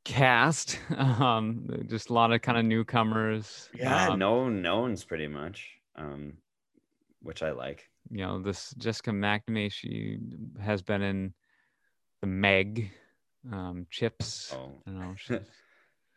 [0.04, 0.78] cast.
[0.96, 3.68] Um, just a lot of kind of newcomers.
[3.74, 6.34] yeah um, no knowns pretty much um
[7.22, 10.18] which i like You know, this Jessica McNamee, she
[10.62, 11.34] has been in
[12.20, 12.90] the Meg,
[13.52, 14.54] um, Chips.
[14.54, 15.14] oh I know.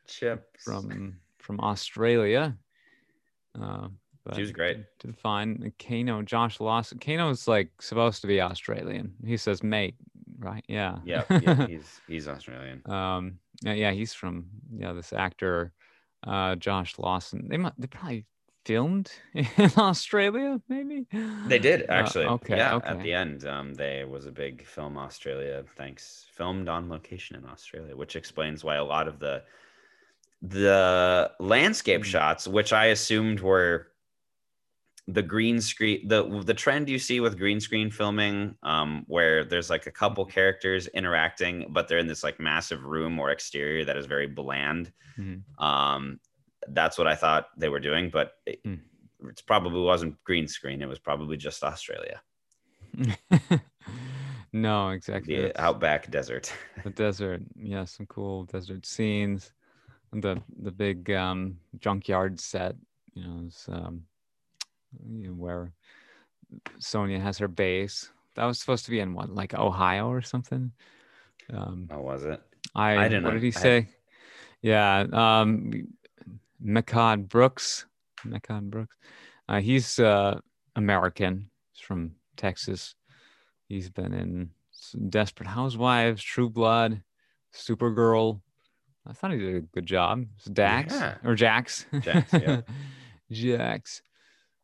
[0.07, 2.57] Chips from from Australia.
[3.59, 3.89] Uh,
[4.25, 4.77] but was great.
[4.77, 5.73] Did, did fine.
[5.79, 6.99] Kano, Josh Lawson.
[6.99, 9.13] Kano's like supposed to be Australian.
[9.25, 9.95] He says mate,
[10.37, 10.63] right?
[10.67, 10.99] Yeah.
[11.03, 13.39] yeah, yeah he's he's australian um.
[13.61, 15.73] Yeah, yeah, he's from yeah this actor,
[16.25, 17.47] uh, Josh Lawson.
[17.49, 18.25] They might they probably
[18.65, 21.07] filmed in Australia, maybe.
[21.47, 22.25] They did Uh, actually.
[22.25, 22.57] okay.
[22.57, 22.75] Yeah.
[22.75, 22.87] Okay.
[22.87, 25.63] At the end, um, there was a big film Australia.
[25.75, 29.43] Thanks, filmed on location in Australia, which explains why a lot of the
[30.41, 32.05] the landscape Mm.
[32.05, 33.87] shots, which I assumed were
[35.07, 39.69] the green screen, the the trend you see with green screen filming, um, where there's
[39.69, 40.33] like a couple Mm-hmm.
[40.33, 44.93] characters interacting, but they're in this like massive room or exterior that is very bland.
[45.17, 45.43] Mhm.
[45.57, 46.19] Um,
[46.67, 48.81] that's what I thought they were doing, but it, Mm.
[49.27, 50.81] it probably wasn't green screen.
[50.81, 52.21] It was probably just Australia,
[54.53, 55.35] no, exactly.
[55.35, 56.53] the outback desert.
[56.83, 59.51] the desert yeah some cool desert scenes
[60.13, 62.75] the the big um junkyard set
[63.13, 64.03] you know is, um
[65.07, 65.73] you know, where
[66.79, 68.09] sonya has her base.
[68.35, 70.71] That was supposed to be in what like ohio or something?
[71.53, 72.41] Um Oh, was it?
[72.75, 73.35] i, I didn't what know.
[73.35, 73.87] did he I- say?
[74.61, 75.71] Yeah um
[76.63, 77.85] mehcad brooks
[78.25, 78.95] mehcad brooks.
[79.47, 80.39] Uh, he's uh
[80.75, 81.49] american.
[81.73, 82.95] He's from texas.
[83.67, 84.49] He's been in
[85.09, 87.03] desperate housewives true blood
[87.53, 88.41] supergirl
[89.07, 91.15] i thought he did a good job dax Yeah.
[91.23, 92.61] or jax Jax, yeah.
[93.31, 94.01] jax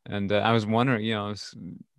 [0.05, 1.33] and uh, i was wondering you know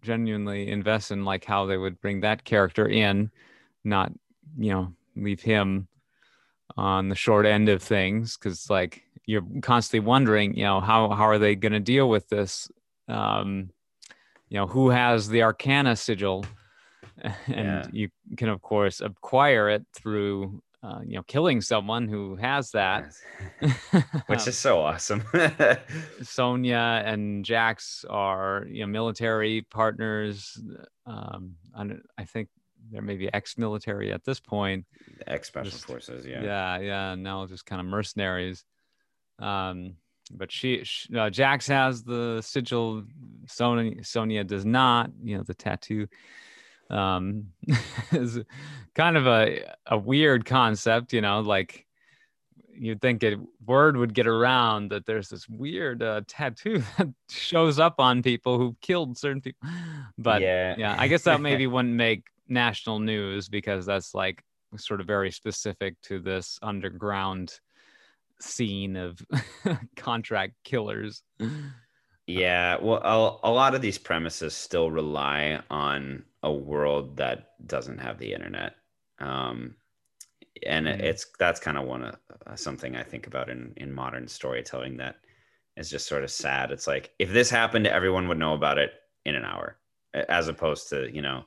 [0.02, 3.30] genuinely invest in like how they would bring that character in
[3.84, 4.12] not
[4.58, 5.88] you know leave him
[6.76, 11.24] on the short end of things because like you're constantly wondering you know how how
[11.24, 12.70] are they going to deal with this
[13.08, 13.70] um
[14.48, 16.44] you know who has the arcana sigil
[17.22, 17.86] and Yeah.
[17.92, 23.12] you can of course acquire it through uh, you know killing someone who has that
[24.28, 25.22] Which is so awesome.
[26.22, 30.58] Sonya and Jax are you know military partners.
[31.06, 32.48] Um, and I think
[32.90, 34.84] they're maybe ex-military at this point.
[35.26, 36.78] Ex special Just- forces, Yeah, yeah.
[36.78, 37.14] yeah.
[37.16, 38.64] now just kind of mercenaries.
[39.38, 39.96] Um,
[40.32, 43.04] but she, sh uh, Jax has the sigil.
[43.46, 45.10] Sonya, Sonya does not.
[45.22, 46.06] You know the tattoo.
[46.90, 47.48] Um,
[48.12, 48.40] is
[48.94, 51.12] kind of a a weird concept.
[51.12, 51.86] You know, like
[52.78, 57.78] you'd think a word would get around that there's this weird uh, tattoo that shows
[57.78, 59.68] up on people who've killed certain people.
[60.18, 64.42] But yeah, yeah, I guess that maybe wouldn't make national news because that's like
[64.76, 67.60] sort of very specific to this underground
[68.40, 69.20] scene of
[69.96, 71.22] contract killers.
[72.26, 77.98] Yeah, well, a, a lot of these premises still rely on a world that doesn't
[78.06, 78.72] have the internet.
[79.18, 79.76] Um,
[80.74, 81.00] and Mm.
[81.10, 82.16] it's that's kind of one of
[82.46, 85.16] uh, something I think about in in modern storytelling that
[85.76, 86.70] is just sort of sad.
[86.74, 88.92] It's like if this happened, everyone would know about it
[89.28, 89.68] in an hour,
[90.14, 91.44] as opposed to you know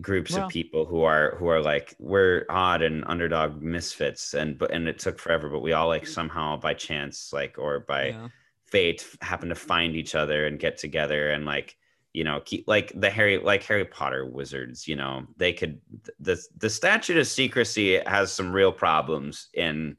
[0.00, 4.58] groups Well- of people who are who are like we're odd and underdog misfits and
[4.58, 8.02] but and it took forever but we all like somehow by chance like or by
[8.06, 8.28] Yeah.
[8.66, 11.76] fate happen to find each other and get together and like
[12.16, 15.78] you know keep like the harry like harry potter wizards you know they could
[16.18, 19.96] the the statute of secrecy has some real problems in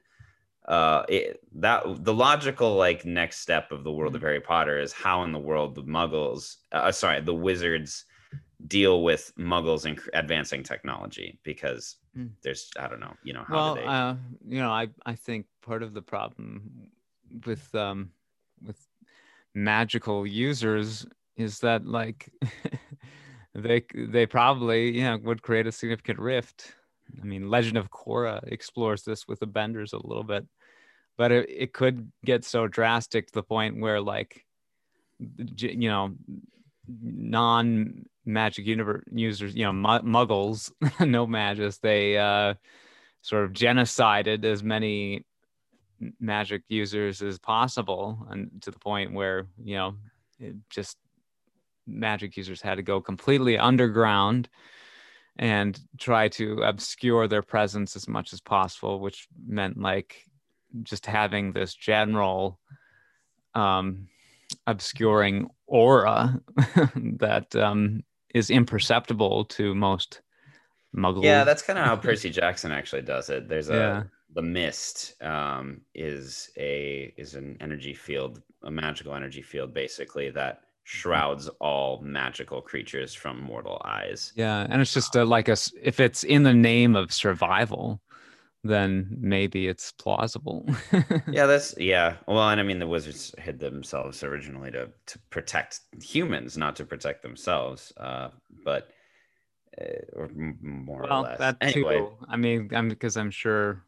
[0.67, 4.91] uh it, that the logical like next step of the world of harry potter is
[4.91, 8.05] how in the world the muggles uh, sorry the wizards
[8.65, 12.27] deal with muggles and advancing technology because Hmm.
[12.41, 14.15] there's i don't know you know how well, do they uh,
[14.47, 16.89] you know, I I think part of the problem
[17.45, 18.11] with um
[18.61, 18.87] with
[19.53, 21.05] magical users
[21.37, 22.29] is that like
[23.55, 26.73] they they probably you know would create a significant rift.
[27.21, 30.45] I mean, Legend of Korra explores this with the Benders a little bit,
[31.17, 34.45] but it, it could get so drastic to the point where like
[35.19, 36.13] you know
[36.87, 42.53] non magic universe users you know mu- muggles no-majs they uh
[43.21, 45.25] sort of genocided as many
[46.19, 49.95] magic users as possible and to the point where you know
[50.39, 50.97] it just
[51.87, 54.49] magic users had to go completely underground
[55.39, 60.23] and try to obscure their presence as much as possible which meant like
[60.83, 62.59] just having this general
[63.55, 64.07] um
[64.65, 66.39] obscuring aura
[66.95, 70.21] that um is imperceptible to most
[70.95, 73.47] muggles Yeah, that's kind of how Percy Jackson actually does it.
[73.47, 74.03] There's a Yeah.
[74.33, 80.61] the mist um, is a is an energy field, a magical energy field, basically that
[80.87, 84.31] shrouds all magical creatures from mortal eyes.
[84.35, 87.99] Yeah, and it's just a, like a if it's in the name of survival,
[88.63, 90.65] then maybe it's plausible.
[91.29, 92.15] Yeah, that's yeah.
[92.25, 96.85] Well, and I mean the wizards hid themselves originally to to protect humans, not to
[96.85, 97.91] protect themselves.
[97.97, 98.29] Uh,
[98.63, 98.89] but
[99.79, 99.83] uh,
[100.13, 100.29] or
[100.61, 101.39] more or well, less.
[101.39, 102.13] that anyway, too.
[102.29, 103.83] I mean, I'm because I'm sure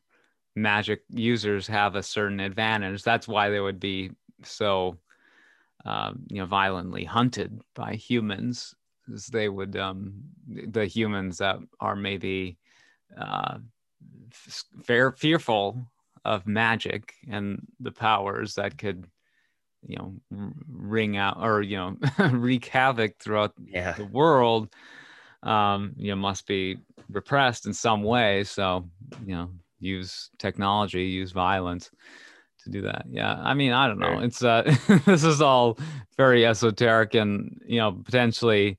[0.53, 3.03] magic users have a certain advantage.
[3.03, 4.11] That's why they would be
[4.43, 4.97] so,
[5.85, 8.75] um, you know, violently hunted by humans,
[9.13, 10.13] as they would um,
[10.47, 12.57] the humans that are maybe
[13.17, 13.57] uh,
[14.31, 15.85] fair fearful
[16.25, 19.07] of magic and the powers that could
[19.87, 20.13] you know
[20.69, 21.95] ring out or you know
[22.31, 23.93] wreak havoc throughout yeah.
[23.93, 24.69] the world
[25.43, 26.77] um you know must be
[27.09, 28.87] repressed in some way so
[29.25, 29.49] you know
[29.79, 31.91] use technology use violence
[32.71, 34.23] to do that yeah i mean i don't know Sure.
[34.23, 35.77] it's uh this is all
[36.17, 38.77] very esoteric and you know potentially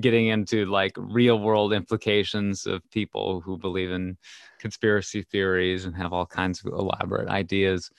[0.00, 4.16] getting into like real world implications of people who believe in
[4.58, 7.90] conspiracy theories and have all kinds of elaborate ideas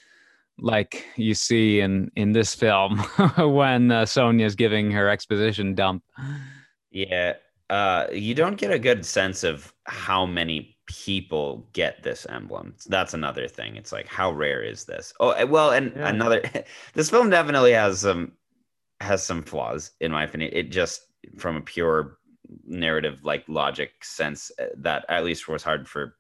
[0.60, 2.98] like you see in in this film
[3.38, 6.04] when uh, Sonya's giving her exposition dump
[6.92, 7.34] Yeah.
[7.70, 12.76] Uh, you don't get a good sense of how many people get this emblem.
[12.88, 13.76] That's another thing.
[13.76, 15.14] It's like how rare is this?
[15.20, 16.10] Oh, eh, well, and Yeah.
[16.10, 16.42] another
[16.94, 18.34] this film definitely has some
[19.00, 20.52] has some flaws in my opinion.
[20.54, 21.02] It just
[21.38, 22.18] from a pure
[22.66, 26.16] narrative like logic sense eh, that at least was hard for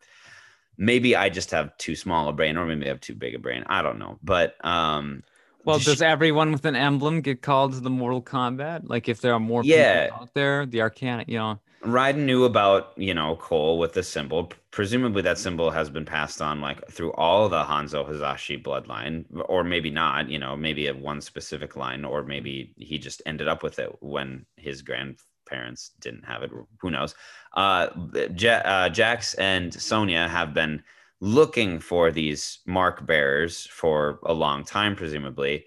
[0.77, 3.39] maybe I just have too small a brain or maybe I have too big a
[3.39, 3.63] brain.
[3.67, 4.19] I don't know.
[4.23, 5.23] But um
[5.65, 8.89] Well, does everyone with an emblem get called to the Mortal Kombat?
[8.89, 10.07] Like, if there are more Yeah.
[10.07, 14.03] people out there, the Arcana, you know, Raiden knew about, you know, Cole with the
[14.03, 14.51] symbol.
[14.71, 19.63] Presumably that symbol has been passed on like through all the Hanzo Hasashi bloodline, or
[19.63, 23.63] maybe not, you know, maybe at one specific line, or maybe he just ended up
[23.63, 26.51] with it when his grandparents didn't have it.
[26.79, 27.15] Who knows?
[27.55, 30.81] Uh, uh, Jax and Sonya have been
[31.19, 35.65] looking for these mark bearers for a long time, presumably.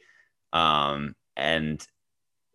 [0.53, 1.87] Um, and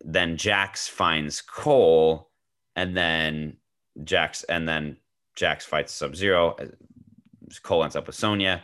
[0.04, 2.31] then Jax finds Cole
[2.76, 3.56] and then
[4.04, 4.96] Jax and then
[5.36, 6.56] Jax fights Sub Zero.
[7.62, 8.62] Cole ends up with Sonya,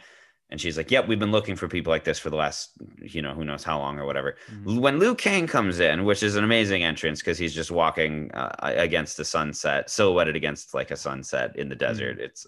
[0.48, 2.70] and she's like, "Yep, we've been looking for people like this for the last,
[3.02, 4.80] you know, who knows how long or whatever." Mhm.
[4.80, 8.54] When Liu Kang comes in, which is an amazing entrance because he's just walking uh,
[8.61, 12.18] against the sunset, silhouetted against like a sunset in the desert.
[12.18, 12.46] It's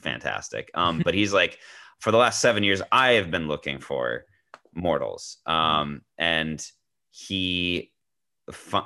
[0.00, 0.70] fantastic.
[0.74, 1.58] Um, but he's like,
[2.00, 4.26] for the last seven years, I have been looking for
[4.74, 5.38] mortals.
[5.46, 6.64] Um, and
[7.10, 7.92] he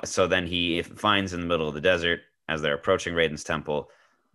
[0.04, 3.90] so then he finds in the middle of the desert as they're approaching Raiden's temple,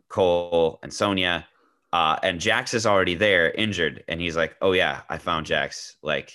[0.10, 1.46] Cole and Sonya.
[1.94, 5.96] uh, and Jax is already there, injured, and he's like, "Oh yeah, I found Jax
[6.02, 6.32] like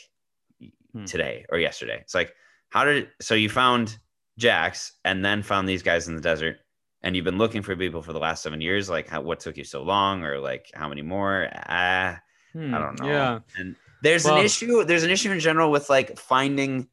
[0.93, 1.05] Hmm.
[1.05, 2.35] today or yesterday." It's like,
[2.71, 3.99] how did so you found
[4.39, 6.57] Jax and then found these guys in the desert
[7.03, 9.57] and you've been looking for people for the last seven years like how, what took
[9.57, 12.19] you so long or like how many more ah
[12.53, 13.39] Hmm, i don't know Yeah.
[13.59, 16.89] and there's Well- an issue there's an issue in general with like finding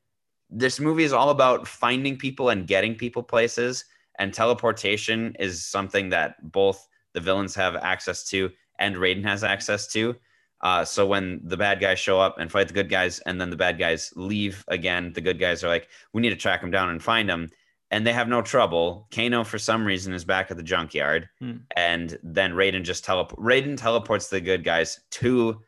[0.49, 3.85] this movie is all about finding people and getting people places
[4.19, 9.87] and teleportation is something that both the villains have access to and Raiden has access
[9.93, 10.15] to.
[10.61, 13.51] Uh, so when the bad guys show up and fight the good guys, and then
[13.51, 16.71] the bad guys leave again, the good guys are like, "We need to track them
[16.71, 17.49] down and find them,"
[17.91, 19.07] and they have no trouble.
[19.13, 21.57] Kano, for some reason, is back at the junkyard, Hmm.
[21.75, 23.39] and then Raiden just teleport.
[23.39, 25.61] Raiden teleports the good guys to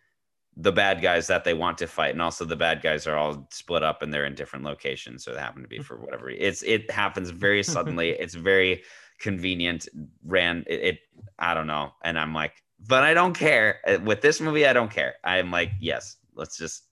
[0.61, 3.47] the bad guys that they want to fight, and also the bad guys are all
[3.49, 6.29] split up and they're in different locations, so they happen to be for whatever.
[6.29, 8.09] It's it happens very suddenly.
[8.09, 8.83] it's very
[9.19, 9.87] convenient.
[10.25, 10.99] Ran it, it.
[11.39, 13.79] I don't know, and I'm like, but I don't care.
[13.87, 15.15] Uh, With this movie, I don't care.
[15.23, 16.83] I'm like, yes, let's just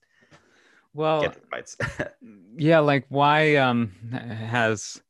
[0.94, 1.78] Well, get the fights.
[2.58, 5.02] yeah, like why um has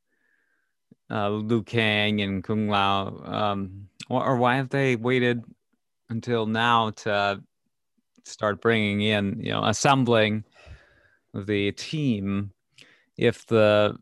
[1.10, 5.44] uh Liu Kang and Kung Lao um or, or why have they waited
[6.10, 7.42] until now to
[8.28, 10.44] start bringing in, you know, assembling
[11.34, 12.52] the team
[13.16, 13.96] if the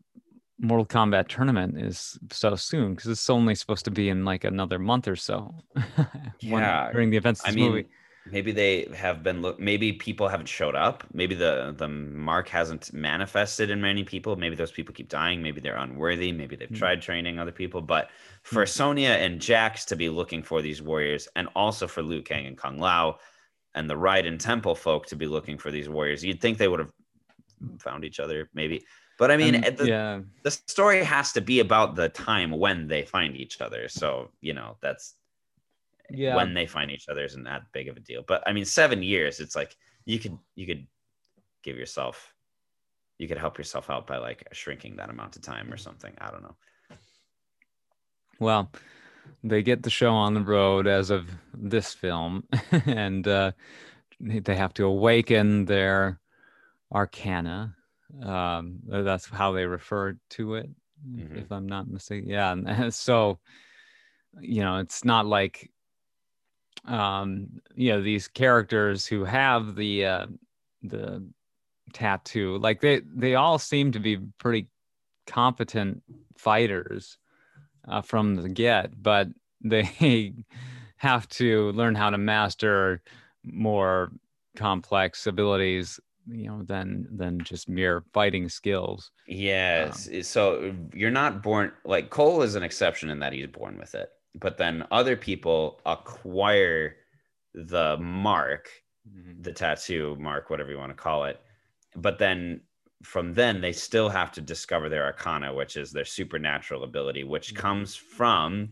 [0.59, 4.79] Mortal Kombat tournament is so soon because it's only supposed to be in like another
[4.79, 5.53] month or so.
[5.75, 7.85] when- Yeah, during the events of I mean, movie.
[8.31, 9.59] maybe they have been look.
[9.59, 11.03] Maybe people haven't showed up.
[11.13, 14.35] Maybe the the mark hasn't manifested in many people.
[14.35, 15.43] Maybe those people keep dying.
[15.43, 16.31] Maybe they're unworthy.
[16.31, 16.75] Maybe they've Hmm.
[16.75, 17.81] tried training other people.
[17.81, 18.09] But
[18.41, 22.47] for Sonya and Jax to be looking for these warriors, and also for Liu Kang
[22.47, 23.19] and Kung Lao,
[23.77, 26.79] and the Raiden Temple folk to be looking for these warriors, you'd think they would
[26.79, 26.91] have
[27.79, 28.49] found each other.
[28.53, 28.83] Maybe.
[29.19, 32.87] But I mean, And- the, yeah, the story has to be about the time when
[32.87, 33.87] they find each other.
[33.87, 35.15] So you know that's
[36.09, 36.35] yeah.
[36.35, 38.23] when they find each other isn't that big of a deal.
[38.27, 39.75] But I mean, seven years, it's like
[40.05, 40.87] you could you could
[41.63, 42.33] give yourself
[43.17, 46.13] you could help yourself out by like shrinking that amount of time or something.
[46.19, 46.55] I don't know.
[48.39, 48.71] Well,
[49.43, 52.43] they get the show on the road as of this film,
[52.85, 53.51] and uh,
[54.19, 56.19] they have to awaken their
[56.91, 57.75] arcana.
[58.23, 60.69] Um, that's how they refer to it,
[61.07, 61.37] Mhm.
[61.37, 62.29] if I'm not mistaken.
[62.29, 63.39] Yeah, and so
[64.39, 65.71] you know, it's not like
[66.85, 70.27] um, you know these characters who have the uh,
[70.83, 71.27] the
[71.93, 72.57] tattoo.
[72.59, 74.67] Like they they all seem to be pretty
[75.25, 76.01] competent
[76.37, 77.17] fighters
[77.87, 79.27] uh, from the get, but
[79.61, 80.33] they
[80.97, 83.01] have to learn how to master
[83.43, 84.11] more
[84.55, 89.11] complex abilities, you know, than than just mere fighting skills.
[89.27, 90.09] Yes.
[90.23, 94.09] so you're not born like Cole is an exception in that he's born with it.
[94.35, 96.97] But then other people acquire
[97.53, 98.69] the mark
[99.41, 101.41] the tattoo mark, whatever you want to call it.
[101.95, 102.61] But then
[103.03, 107.53] from then, they still have to discover their arcana, which is their supernatural ability, which
[107.53, 107.55] Mhm.
[107.55, 108.69] comes from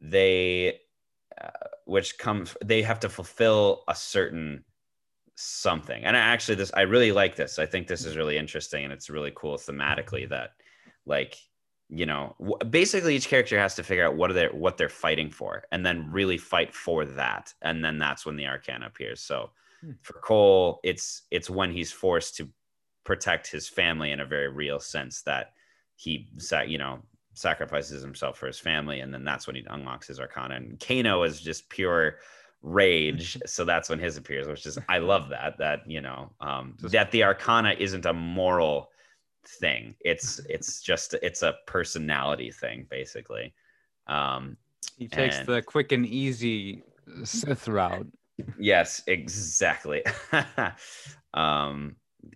[0.00, 0.80] they,
[1.40, 1.50] uh,
[1.86, 4.64] which comes they have to fulfill a certain
[5.36, 6.04] something.
[6.04, 7.58] And I actually, this I really like this.
[7.58, 10.52] I think this is really interesting, and it's really cool thematically that,
[11.04, 11.36] like,
[11.88, 14.88] you know, w- basically each character has to figure out what are they what they're
[14.88, 19.20] fighting for, and then really fight for that, and then that's when the arcana appears.
[19.22, 19.52] So
[19.82, 19.96] Hmm.
[20.02, 22.50] for Cole, it's it's when he's forced to
[23.06, 25.52] protect his family in a very real sense that
[25.94, 26.28] he
[26.66, 26.98] you know
[27.32, 31.22] sacrifices himself for his family and then that's when he unlocks his arcana and Kano
[31.22, 32.16] is just pure
[32.62, 36.76] rage so that's when his appears which is I love that that you know um
[36.80, 38.90] that the arcana isn't a moral
[39.60, 43.54] thing it's it's just it's a personality thing basically
[44.08, 44.56] um
[44.98, 46.82] He takes And- the quick and easy
[47.22, 48.08] Sith route.
[48.58, 50.02] Yes, exactly.
[51.34, 51.94] um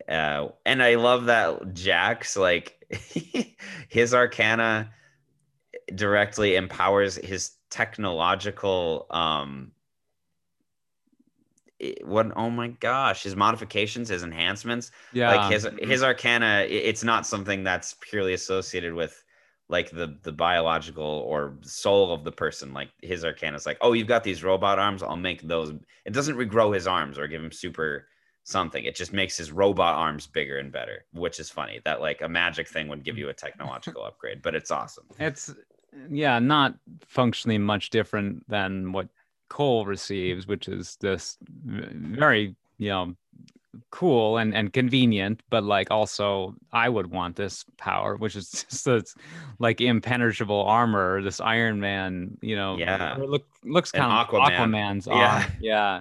[0.09, 2.77] uh and I love that Jax like
[3.89, 4.91] his arcana
[5.95, 9.73] directly empowers his technological um
[12.05, 14.91] what oh my gosh his modifications his enhancements.
[15.13, 19.25] Yeah, like his his arcana it's not something that's purely associated with
[19.69, 22.75] like the the biological or soul of the person.
[22.75, 25.73] Like his arcana is like oh you've got these robot arms i'll make those.
[26.05, 28.07] It doesn't regrow his arms or give him super
[28.45, 32.23] something it just makes his robot arms bigger and better which is funny that like
[32.23, 35.55] a magic thing would give you a technological upgrade but it's awesome It's
[36.09, 36.75] yeah, not
[37.05, 39.09] functionally much different than what
[39.49, 43.15] Cole receives, which is this very you know
[43.91, 48.85] cool and and convenient, but like also I would want this power, which is just
[48.85, 49.15] this
[49.59, 53.17] like impenetrable armor, this Iron Man, you know, Yeah.
[53.19, 54.53] look looks And kind of Aquaman.
[54.57, 55.43] Aquaman's Yeah.
[55.43, 56.01] arm, yeah.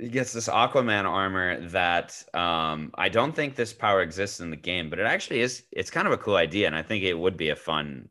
[0.00, 4.56] He gets this Aquaman armor that um, I don't think this power exists in the
[4.56, 5.64] game, but it actually is.
[5.72, 8.08] It's kind of a cool idea, and I think it would be a fun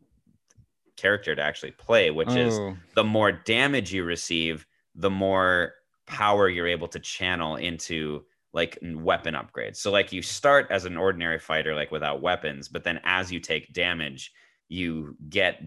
[0.98, 2.12] character to actually play.
[2.12, 5.74] Which is Oh, the more damage you receive, the more
[6.06, 8.24] power you're able to channel into
[8.54, 9.78] like weapon upgrades.
[9.78, 13.40] So like you start as an ordinary fighter like without weapons, but then as you
[13.40, 14.32] take damage,
[14.68, 15.62] you get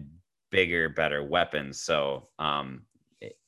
[0.51, 1.81] bigger, better weapons.
[1.81, 2.83] So um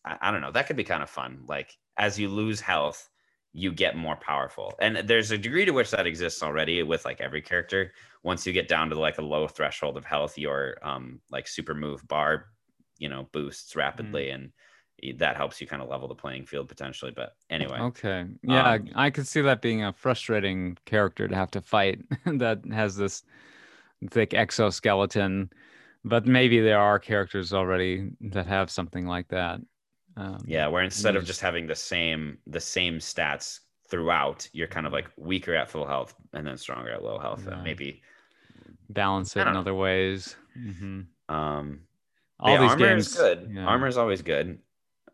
[0.05, 1.43] I, I don't know, that could be kind of fun.
[1.47, 3.09] Like as you lose health,
[3.53, 4.73] you get more powerful.
[4.79, 7.93] And there's a degree to which that exists already with like every character.
[8.23, 11.73] Once you get down to like a low threshold of health, your um like super
[11.73, 12.47] move bar,
[12.97, 14.51] you know, boosts rapidly and
[15.17, 17.11] that helps you kind of level the playing field potentially.
[17.11, 18.27] But anyway, Okay.
[18.43, 22.65] Yeah, Um, I could see that being a frustrating character to have to fight that
[22.71, 23.23] has this
[24.09, 25.51] thick exoskeleton.
[26.03, 29.61] But maybe there are characters already that have something like that.
[30.17, 33.59] Um, yeah, where instead of just having the same the same stats
[33.89, 37.43] throughout, you're kind of like weaker at full health and then stronger at low health.
[37.45, 37.53] Yeah.
[37.55, 38.01] And maybe
[38.89, 40.35] balance it in other ways.
[40.53, 41.81] hmm um
[42.39, 43.51] All the these armor games, is good.
[43.53, 43.65] yeah.
[43.65, 44.59] Armor is always good.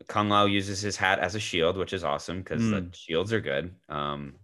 [0.08, 2.96] Kung Lao uses his hat as a shield, which is awesome because the Mm.
[2.96, 3.74] shields are good.
[3.90, 4.36] Um,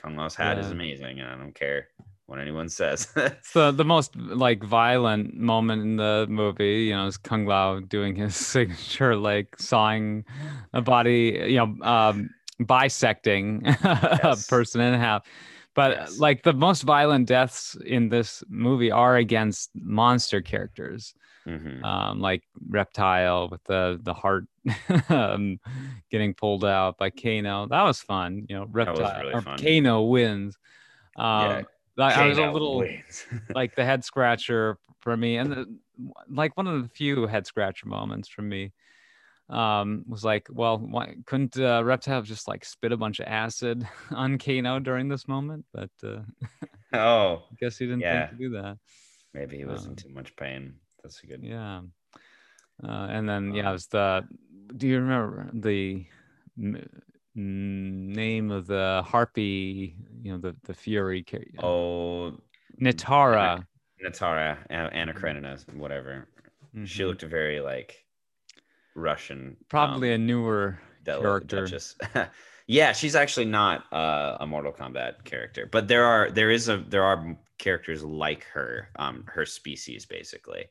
[0.00, 1.88] Kung Lao's hat is amazing, and I don't care
[2.26, 3.08] what anyone says.
[3.16, 8.14] It's the most like violent moment in the movie, you know, is Kung Lao doing
[8.16, 10.24] his signature like sawing
[10.72, 15.26] a body, you know, um, bisecting a person in half.
[15.74, 16.18] But Yes.
[16.18, 21.14] like the most violent deaths in this movie are against monster characters,
[21.46, 21.82] Mhm.
[21.82, 24.44] um, like Reptile with the the heart
[25.08, 25.58] um,
[26.10, 27.66] getting pulled out by Kano.
[27.68, 28.62] That was fun, you know.
[28.62, 29.58] was Reptile really fun.
[29.58, 30.56] Kano wins.
[31.16, 31.66] Um,
[31.98, 32.84] I, I was a little
[33.54, 35.78] like the head scratcher for me and the,
[36.28, 38.72] like one of the few head scratcher moments for me
[39.48, 43.86] um was like well why couldn't uh, reptile just like spit a bunch of acid
[44.10, 46.20] on kano during this moment but uh
[46.92, 48.26] oh, i guess he didn't Yeah.
[48.26, 48.78] think to do that
[49.34, 50.76] maybe he was in Um, too much pain.
[51.02, 51.42] That's a good.
[51.42, 51.82] yeah
[52.82, 54.24] uh, and then yeah it Um, was the
[54.76, 56.06] do you remember the
[57.34, 62.38] name of the harpy you know the the fury ca- Oh,
[62.80, 63.64] nitara
[64.04, 66.26] Nitara, A- Anna Karenina, whatever.
[66.84, 67.06] She Mhm.
[67.06, 68.04] looked very like
[68.96, 69.56] Russian.
[69.68, 71.68] probably um, a newer Del- character.
[72.68, 76.78] Yeah, she's actually not uh, a Mortal Kombat character, but there are there is a
[76.78, 80.66] there are characters like her, um, her species basically.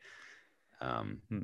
[0.79, 1.43] Um, Hmm.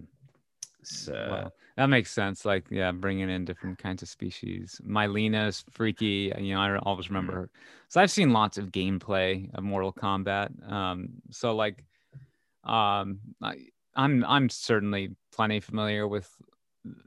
[0.84, 2.46] So that makes sense.
[2.46, 4.80] Like, yeah, bringing in different kinds of species.
[4.86, 6.32] Mileena is freaky.
[6.38, 7.34] You know, I always remember Mm-hmm.
[7.34, 7.50] her.
[7.90, 10.72] So I've seen lots of gameplay of Mortal Kombat.
[10.72, 11.84] Um, so like,
[12.64, 13.56] um, I,
[13.96, 16.30] I'm I'm certainly plenty familiar with,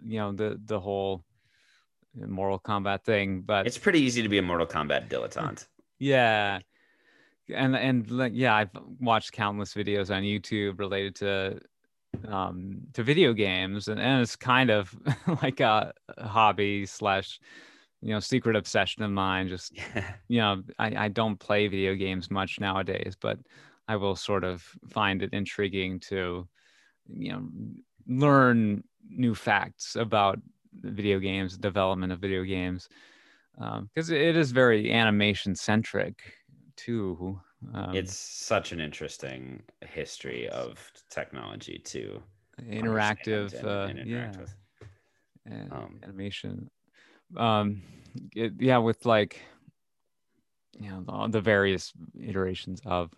[0.05, 1.25] you know, the the whole
[2.15, 3.43] Mortal Kombat thing.
[3.43, 5.67] But it's pretty easy to be a Mortal Kombat dilettante.
[5.99, 6.61] yeah.
[7.53, 11.61] And and like yeah, I've watched countless videos on YouTube related to
[12.29, 14.95] um to video games and, and it's kind of
[15.43, 17.41] like a hobby slash
[18.03, 19.77] you know secret obsession of mine just
[20.29, 23.39] you know I, I don't play video games much nowadays but
[23.89, 26.49] i will sort of find it intriguing to
[27.09, 27.49] you know
[28.07, 30.39] learn new facts about
[30.75, 32.89] video games development of video games
[33.55, 36.23] because it is very animation centric
[36.77, 37.41] too
[37.75, 42.23] um, it's such an interesting history of technology to
[42.71, 44.55] interactive understand uh, and- and yeah with.
[45.47, 46.71] and Um, animation
[47.37, 47.83] um
[48.35, 49.41] it, yeah with like
[50.79, 53.13] you know the, the various iterations of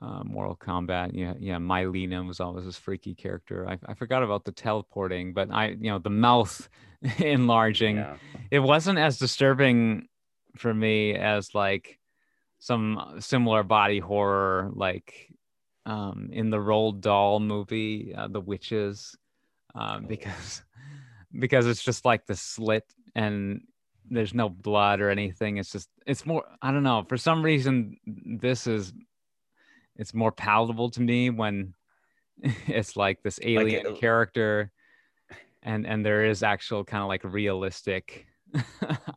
[0.00, 1.10] uh, Mortal Kombat.
[1.12, 1.58] Yeah, yeah.
[1.58, 3.68] Mileena was always this freaky character.
[3.68, 6.68] I, I forgot about the teleporting, but I, you know, the mouth
[7.18, 7.96] enlarging.
[7.96, 8.16] Yeah.
[8.50, 10.08] It wasn't as disturbing
[10.56, 11.98] for me as like
[12.62, 15.34] some similar body horror, like
[15.84, 19.16] um, in the Roald Dahl movie, uh, The Witches,
[19.74, 20.06] um, Oh.
[20.06, 20.62] because
[21.40, 22.84] because it's just like the slit
[23.16, 23.62] and
[24.08, 25.56] there's no blood or anything.
[25.56, 26.44] It's just it's more.
[26.62, 27.04] I don't know.
[27.08, 28.92] For some reason, this is
[29.96, 31.74] it's more palatable to me when
[32.68, 34.70] it's like this alien it- character
[35.64, 38.26] and and there is actual kind of like realistic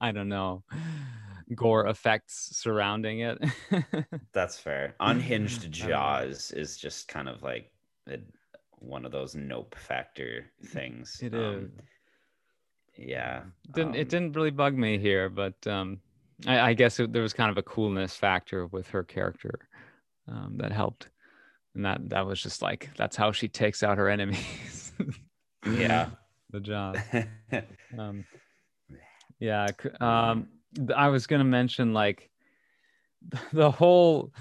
[0.02, 0.64] i don't know
[1.54, 3.38] gore effects surrounding it
[4.34, 4.96] That's fair.
[5.00, 5.88] Unhinged I don't know.
[5.88, 7.72] Jaws is just kind of like
[8.10, 8.20] a,
[8.80, 11.22] one of those nope factor things.
[11.22, 11.72] It Um,
[12.98, 13.44] Yeah.
[13.74, 16.00] didn't um, it didn't really bug me here but um
[16.48, 19.68] i, I guess it, there was kind of a coolness factor with her character
[20.28, 21.10] um, that helped
[21.74, 24.92] and that that was just like that's how she takes out her enemies
[25.78, 26.10] Yeah.
[26.52, 26.98] the job
[27.98, 28.26] um
[29.40, 29.68] Yeah.
[30.00, 30.48] Um,
[30.96, 32.30] I was gonna mention like
[33.54, 34.32] the whole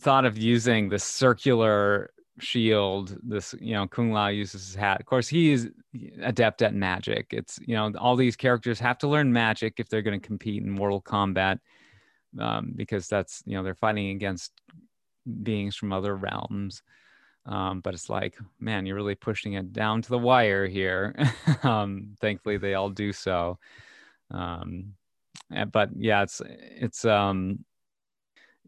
[0.00, 5.00] thought of using the circular shield this you know kung lao uses his hat.
[5.00, 5.68] Of course he's
[6.22, 7.28] adept at magic.
[7.30, 10.62] It's you know all these characters have to learn magic if they're going to compete
[10.62, 11.58] in mortal kombat
[12.38, 14.52] um, because that's you know they're fighting against
[15.42, 16.82] beings from other realms.
[17.46, 21.14] Um, but it's like man you're really pushing it down to the wire here.
[21.62, 23.58] Um, thankfully they all do so.
[24.30, 24.94] Um,
[25.70, 27.64] but yeah it's it's um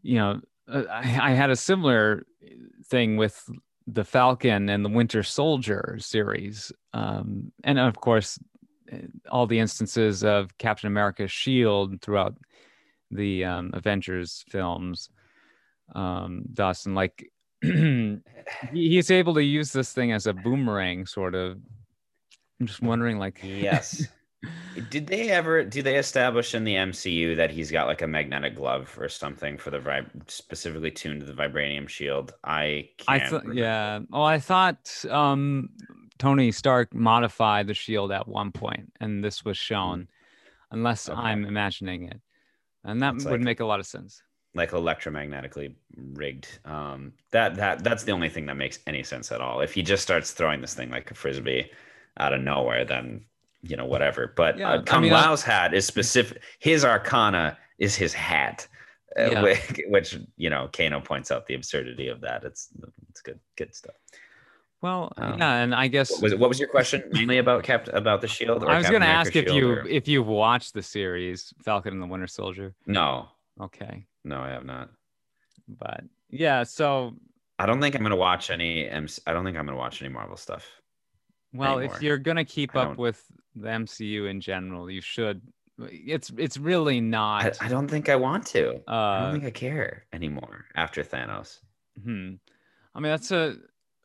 [0.01, 0.39] you know
[0.71, 2.25] uh, I, I had a similar
[2.85, 3.43] thing with
[3.87, 8.37] the Falcon and the Winter Soldier series, um, and of course,
[8.91, 9.01] eh,
[9.31, 12.35] all the instances of Captain America's shield throughout
[13.11, 15.09] the um, Avengers films.
[15.95, 17.31] Um, Dawson, like
[18.71, 21.57] he's able to use this thing as a boomerang, sort of.
[22.59, 24.05] I'm just wondering, like, yes.
[24.89, 25.65] Did they ever?
[25.65, 29.57] Do they establish in the MCU that he's got like a magnetic glove or something
[29.57, 32.33] for the vib- specifically tuned to the vibranium shield?
[32.43, 33.99] I I thought, yeah.
[34.13, 35.69] Oh, I thought um,
[36.19, 40.07] Tony Stark modified the shield at one point, and this was shown,
[40.71, 41.19] unless okay.
[41.19, 42.21] I'm imagining it,
[42.85, 44.21] and that it's would like, make a lot of sense.
[44.55, 46.59] Like electromagnetically rigged.
[46.63, 49.59] Um, that that that's the only thing that makes any sense at all.
[49.59, 51.71] If he just starts throwing this thing like a frisbee
[52.17, 53.25] out of nowhere, then
[53.61, 54.33] you know whatever.
[54.35, 56.41] But yeah, uh, Kung I mean, Lao's I, hat is specific.
[56.59, 58.67] His arcana is his hat,
[59.17, 59.41] uh, yeah.
[59.41, 62.43] which, which, you know Kano points out the absurdity of that.
[62.43, 62.69] It's
[63.09, 63.95] it's good good stuff.
[64.81, 67.89] Well, um, yeah, and I guess what was, what was your question mainly about Cap
[67.91, 68.63] about the Shield?
[68.63, 69.87] I was going to ask if you or...
[69.87, 72.73] if you've watched the series Falcon and the Winter Soldier.
[72.85, 73.27] No.
[73.59, 74.05] Okay.
[74.23, 74.89] No, I have not.
[75.67, 77.13] But yeah, so
[77.57, 78.89] I don't think I'm going to watch any.
[78.89, 80.65] I don't think I'm going to watch any Marvel stuff.
[81.53, 81.95] Well, anymore.
[81.95, 83.23] if you're gonna keep up with
[83.55, 85.41] the MCU in general, you should.
[85.79, 87.61] It's it's really not.
[87.61, 88.75] I, I don't think I want to.
[88.87, 91.59] Uh, I don't think I care anymore after Thanos.
[92.03, 92.33] Hmm.
[92.93, 93.55] I mean, that's a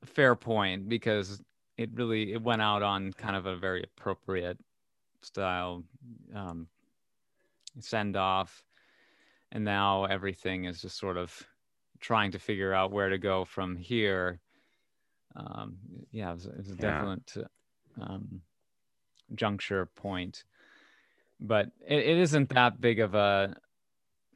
[0.05, 1.43] fair point because
[1.77, 4.59] it really it went out on kind of a very appropriate
[5.23, 5.83] style
[6.35, 6.69] um,
[7.81, 8.65] send off,
[9.51, 11.37] and now everything is just sort of
[12.01, 14.41] trying to figure out where to go from here
[15.37, 15.77] um,
[16.13, 17.33] yeah, it was, it was a definite
[18.01, 18.41] um,
[19.35, 20.45] juncture point.
[21.41, 23.57] But it, it isn't that big of a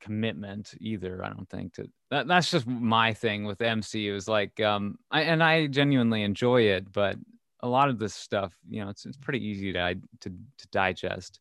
[0.00, 1.24] commitment either.
[1.24, 2.26] I don't think to that.
[2.26, 6.92] That's just my thing with MCU is like, um, I, and I genuinely enjoy it,
[6.92, 7.16] but
[7.60, 11.40] a lot of this stuff, you know, it's it's pretty easy to to to digest.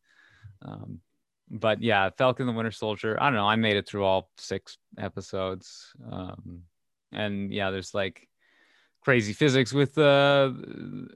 [0.61, 0.99] Um,
[1.49, 3.17] but yeah, Falcon the Winter Soldier.
[3.21, 3.47] I don't know.
[3.47, 6.63] I made it through all six episodes, um,
[7.11, 8.27] and yeah, there's like
[9.01, 11.15] crazy physics with the uh,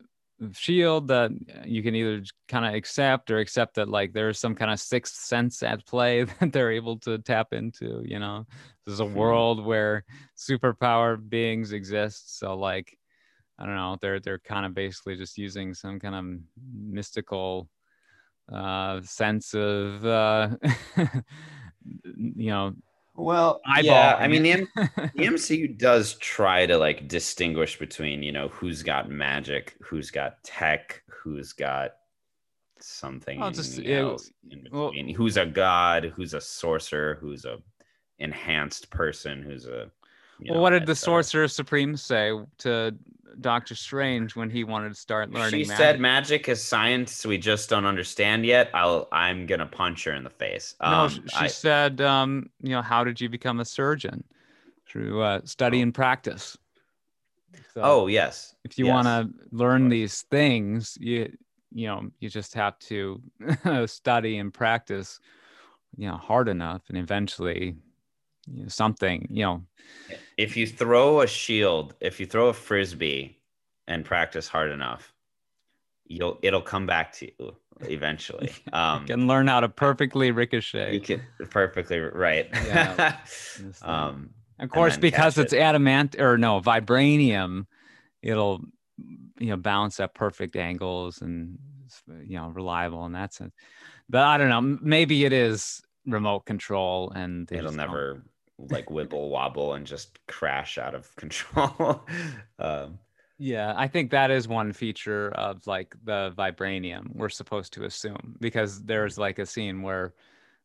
[0.53, 1.31] shield that
[1.65, 5.15] you can either kind of accept or accept that like there's some kind of sixth
[5.15, 8.45] sense at play that they're able to tap into you know
[8.85, 9.13] there's a hmm.
[9.13, 10.03] world where
[10.37, 12.97] superpower beings exist so like
[13.59, 16.25] i don't know they're they're kind of basically just using some kind of
[16.73, 17.69] mystical
[18.51, 20.49] uh sense of uh
[22.15, 22.73] you know
[23.21, 23.83] well, eyeball.
[23.83, 28.49] yeah, I mean the, M- the MCU does try to like distinguish between you know
[28.49, 31.91] who's got magic, who's got tech, who's got
[32.79, 35.05] something oh, just, else in between.
[35.07, 37.57] Well, who's a god, who's a sorcerer, who's a
[38.19, 39.91] enhanced person, who's a.
[40.39, 42.95] well, know, what did the sorcerer supreme say to
[43.39, 45.63] Doctor Strange when he wanted to start learning.
[45.63, 45.77] She magic.
[45.77, 48.69] said magic is science we just don't understand yet.
[48.73, 50.75] I'll I'm gonna punch her in the face.
[50.79, 54.23] Um, no, she I, said, um, you know, how did you become a surgeon?
[54.87, 55.83] Through uh, study oh.
[55.83, 56.57] and practice.
[57.73, 58.55] So oh yes.
[58.63, 58.93] If you yes.
[58.93, 61.31] want to learn these things, you
[61.71, 63.21] you know you just have to
[63.85, 65.19] study and practice,
[65.95, 67.75] you know, hard enough, and eventually
[68.47, 69.63] you know, something, you know.
[70.37, 73.39] If you throw a shield, if you throw a frisbee
[73.87, 75.13] and practice hard enough,
[76.05, 78.51] you'll it'll come back to you eventually.
[78.73, 80.93] Um, you can learn how to perfectly ricochet.
[80.93, 82.47] You can perfectly right.
[82.65, 83.17] Yeah.
[83.81, 84.29] um,
[84.59, 85.59] of course, because it's it.
[85.59, 87.65] adamant or no vibranium,
[88.21, 88.61] it'll
[89.39, 91.57] you know bounce at perfect angles and
[92.23, 93.53] you know reliable in that sense.
[94.09, 94.77] But I don't know.
[94.81, 98.23] Maybe it is remote control and it'll never
[98.69, 102.03] like wibble wobble and just crash out of control.
[102.59, 102.99] um,
[103.37, 108.37] yeah, I think that is one feature of like the vibranium we're supposed to assume
[108.39, 110.13] because there's like a scene where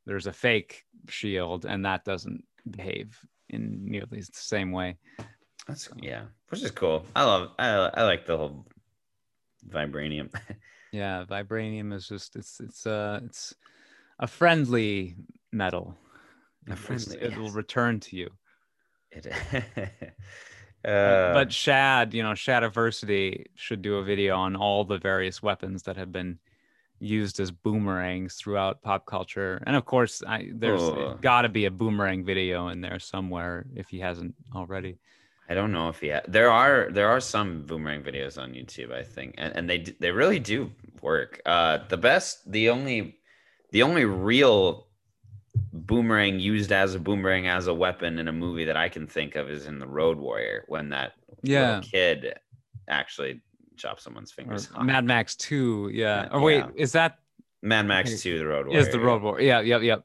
[0.04, 3.18] there's a fake shield and that doesn't behave
[3.48, 4.98] in nearly the same way.
[5.66, 7.04] That's yeah, which is cool.
[7.14, 8.66] I love I I like the whole
[9.68, 10.32] vibranium.
[10.92, 13.54] yeah, vibranium is just it's it's uh it's
[14.18, 15.16] a friendly
[15.52, 15.96] metal.
[16.68, 17.54] A It- friendly, It will yes.
[17.54, 18.30] return to you.
[19.12, 19.26] It,
[20.82, 25.42] But- uh, but Shad, you know, Shadiversity should do a video on all the various
[25.42, 26.38] weapons that have been
[27.00, 29.62] used as boomerangs throughout pop culture.
[29.66, 31.18] And of course, I, there's Oh.
[31.20, 34.98] got to be a boomerang video in there somewhere if he hasn't already.
[35.48, 38.92] I don't know if he ha- there are there are some boomerang videos on YouTube
[38.92, 41.40] I think and, and they they really do work.
[41.46, 43.18] Uh the best the only
[43.70, 44.85] the only real
[45.76, 49.36] boomerang used as a boomerang as a weapon in a movie that I can think
[49.36, 51.12] of is in the Road Warrior when that
[51.42, 51.80] Yeah.
[51.82, 52.34] kid
[52.88, 53.40] actually
[53.76, 54.82] chops someone's fingers off.
[54.84, 55.90] Mad Max 2.
[55.92, 56.28] Yeah.
[56.32, 56.68] Or wait, yeah.
[56.76, 57.18] is that
[57.62, 58.18] Mad Max Okay.
[58.18, 58.80] 2 the Road Warrior.
[58.80, 59.40] is the Road War?
[59.40, 60.04] Yeah, yep, yep.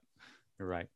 [0.60, 0.88] You're right.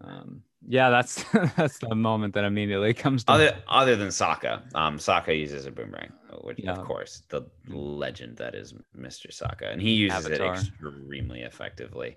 [0.00, 1.22] Um, yeah, that's
[1.56, 5.70] that's the moment that immediately comes to Other other than Sokka, um, Sokka uses a
[5.70, 6.72] boomerang, which Yeah.
[6.72, 9.28] of course the legend that is Mr.
[9.30, 10.54] Sokka, and he uses Avatar.
[10.54, 12.16] it extremely effectively.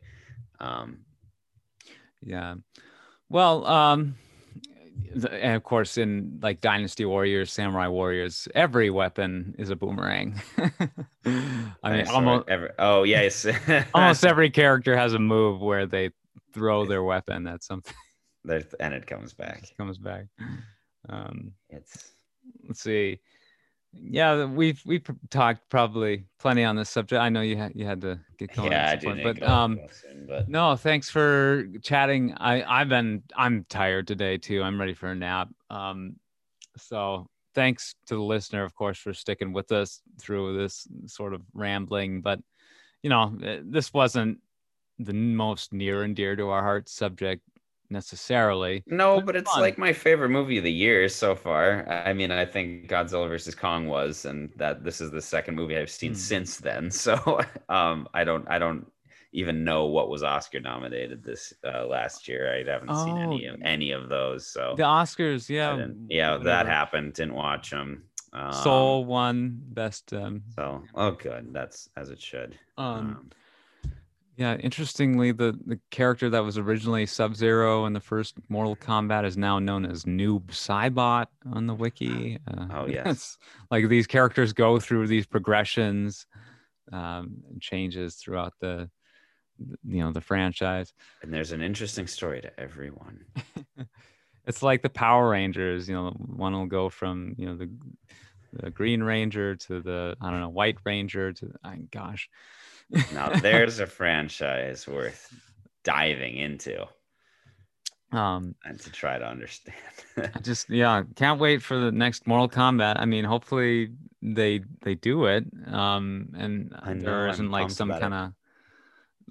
[0.60, 1.00] Um,
[2.24, 2.56] Yeah.
[3.30, 4.16] Well, um
[5.32, 10.42] and of course in like Dynasty Warriors, Samurai Warriors, every weapon is a boomerang.
[11.26, 13.46] I mean almost every- oh yes,
[13.94, 16.12] almost every character has a move where they
[16.54, 17.94] throw their weapon at something
[18.44, 19.62] There- and it comes back.
[19.62, 20.26] that comes back.
[21.08, 22.12] Um It's
[22.68, 23.20] let's see.
[23.94, 27.20] Yeah, we've we've talked probably plenty on this subject.
[27.20, 28.72] I know you had you had to get going.
[28.72, 32.34] yeah, I some point, but um soon, but No, thanks for chatting.
[32.38, 34.62] I I've been I'm tired today too.
[34.62, 35.50] I'm ready for a nap.
[35.70, 36.18] Um,
[36.78, 41.42] so thanks to the listener, of course, for sticking with us through this sort of
[41.54, 42.22] rambling.
[42.22, 42.40] But
[43.02, 44.40] you know, eh, this wasn't
[45.00, 47.42] the most near and dear to our hearts subject
[47.90, 48.84] necessarily.
[48.88, 49.62] No, It's but it's fun.
[49.62, 51.88] like my favorite movie of the year so far.
[51.90, 55.78] I mean, I think Godzilla versus Kong was, and that this is the second movie
[55.78, 56.18] I've seen Hmm.
[56.18, 56.92] since then.
[56.92, 58.86] So, um, I don't, I don't
[59.32, 62.52] even know what was Oscar nominated this uh, last year.
[62.54, 63.54] I haven't seen any Oh.
[63.54, 64.48] of any of those.
[64.48, 67.14] So, The Oscars, yeah, yeah, that happened.
[67.14, 68.04] Didn't watch them.
[68.34, 70.14] Um, Soul won best.
[70.14, 71.52] Um, So, oh, good.
[71.52, 72.58] That's as it should.
[72.78, 73.30] um, Um,
[74.40, 79.26] Yeah, interestingly, the the character that was originally Sub Zero in the first Mortal Kombat
[79.26, 82.38] is now known as Noob Saibot on the wiki.
[82.48, 83.38] Uh, Oh, yes.
[83.70, 86.26] like these characters go through these progressions
[86.94, 88.90] um, and changes throughout the
[89.86, 90.94] you know the franchise.
[91.22, 93.26] and there's an interesting story to everyone.
[94.48, 95.88] It's like the Power Rangers.
[95.88, 97.70] You know, one will go from you know the
[98.54, 102.30] the Green Ranger to the I don't know White Ranger to I gosh.
[103.14, 105.34] Now, there's a franchise worth
[105.84, 106.88] diving into.
[108.12, 109.78] Um and to try to understand.
[110.18, 112.96] I just yeah can't wait for the next mortal kombat.
[112.98, 113.90] I mean hopefully
[114.22, 115.46] they they do it.
[115.68, 118.34] Um and know, there I'm isn't like some kind of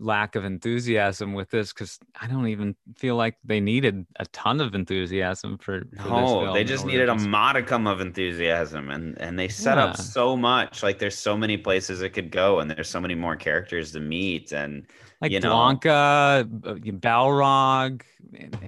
[0.01, 4.61] lack of enthusiasm with this because i don't even feel like they needed a ton
[4.61, 9.38] of enthusiasm for, for this No, they just needed a modicum of enthusiasm, and and
[9.38, 10.82] they set up so much.
[10.82, 14.01] Like there's so many places it could go, and there's so many more characters to
[14.01, 14.53] meet.
[14.53, 14.86] And
[15.20, 15.55] like you know.
[15.55, 18.03] blanka uh, balrog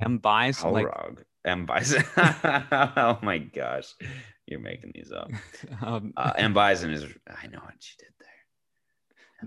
[0.01, 2.05] m bison like Balrog, M Bison.
[2.17, 3.95] oh my gosh,
[4.47, 5.31] you're making these up.
[5.83, 7.05] um, Uh, M Bison is.
[7.27, 8.09] I know what you did.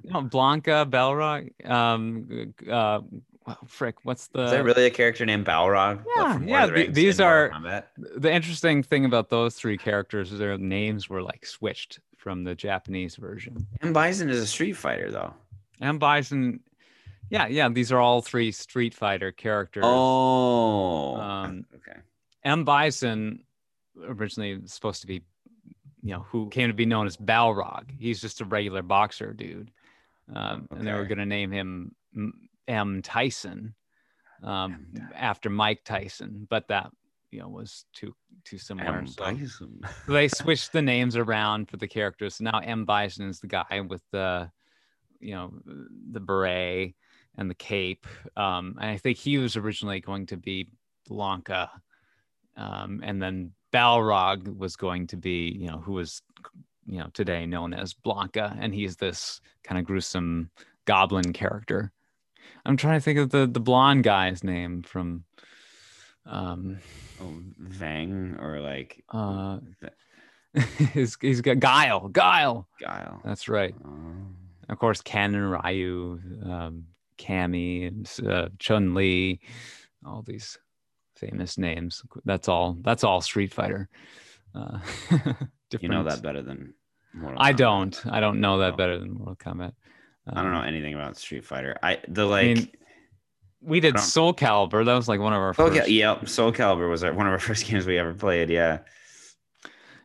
[0.04, 3.02] No, blanka balrog um uh
[3.46, 6.04] well, frick what's the Is there really a character named Balrog?
[6.16, 7.52] Yeah, from yeah, the these are-
[7.98, 12.56] the interesting thing about those three characters is their names were like switched from the
[12.56, 13.68] Japanese version.
[13.82, 15.34] M Bison is a Street Fighter though.
[15.82, 16.62] M Bison,
[17.30, 19.84] yeah, yeah, these are all three Street Fighter characters.
[19.86, 22.00] Oh, Um, okay.
[22.46, 23.44] M Bison
[24.08, 25.22] originally supposed to be,
[26.02, 27.90] you know, who came to be known as Balrog.
[28.00, 29.70] He's just a regular boxer dude,
[30.34, 31.96] um, and they were going to name him
[32.68, 33.76] M- Tyson
[34.44, 35.10] um, M.
[35.16, 36.92] After Mike Tyson, but that
[37.32, 38.98] you know was too too similar.
[38.98, 39.82] M so- Bison.
[40.06, 42.36] So they switched the names around for the characters.
[42.36, 44.52] So now M Bison is the guy with the,
[45.20, 45.54] you know,
[46.12, 46.96] the beret
[47.38, 48.06] and the cape.
[48.38, 50.70] Um, and I think he was originally going to be
[51.10, 51.70] Blanka,
[52.56, 56.22] um, and then Balrog was going to be, you know, who was,
[56.86, 60.50] you know, today known as Blanka, and he's this kind of gruesome
[60.86, 61.92] goblin character.
[62.66, 65.24] I'm trying to think of the the blonde guy's name from.
[66.26, 66.80] Um,
[67.24, 69.60] Oh, Vang or like uh,
[70.94, 72.10] he's, he's got Guile.
[72.10, 72.68] Guile.
[72.80, 73.22] Guile.
[73.24, 73.74] That's right.
[73.86, 73.92] Oh.
[74.70, 76.86] Of course, Ken and Ryu, um,
[77.18, 79.42] Cammy, and uh, Chun Li,
[80.06, 80.58] all these
[81.16, 82.02] famous names.
[82.26, 82.78] That's all.
[82.82, 83.90] That's all Street Fighter.
[84.56, 84.80] Uh,
[85.82, 86.74] You know that better than
[87.14, 87.58] Mortal I Kombat.
[87.58, 88.06] don't.
[88.08, 88.78] I don't know that Oh.
[88.78, 89.74] better than Mortal Kombat.
[90.28, 91.78] I don't know Um, anything about Street Fighter.
[91.84, 92.58] I the like.
[92.58, 92.68] mean,
[93.62, 94.86] We did Soul Calibur.
[94.86, 95.76] That was like one of our Oh first.
[95.90, 96.28] yeah, yep.
[96.28, 98.50] Soul Calibur was our, one of our first games we ever played.
[98.50, 98.80] Yeah,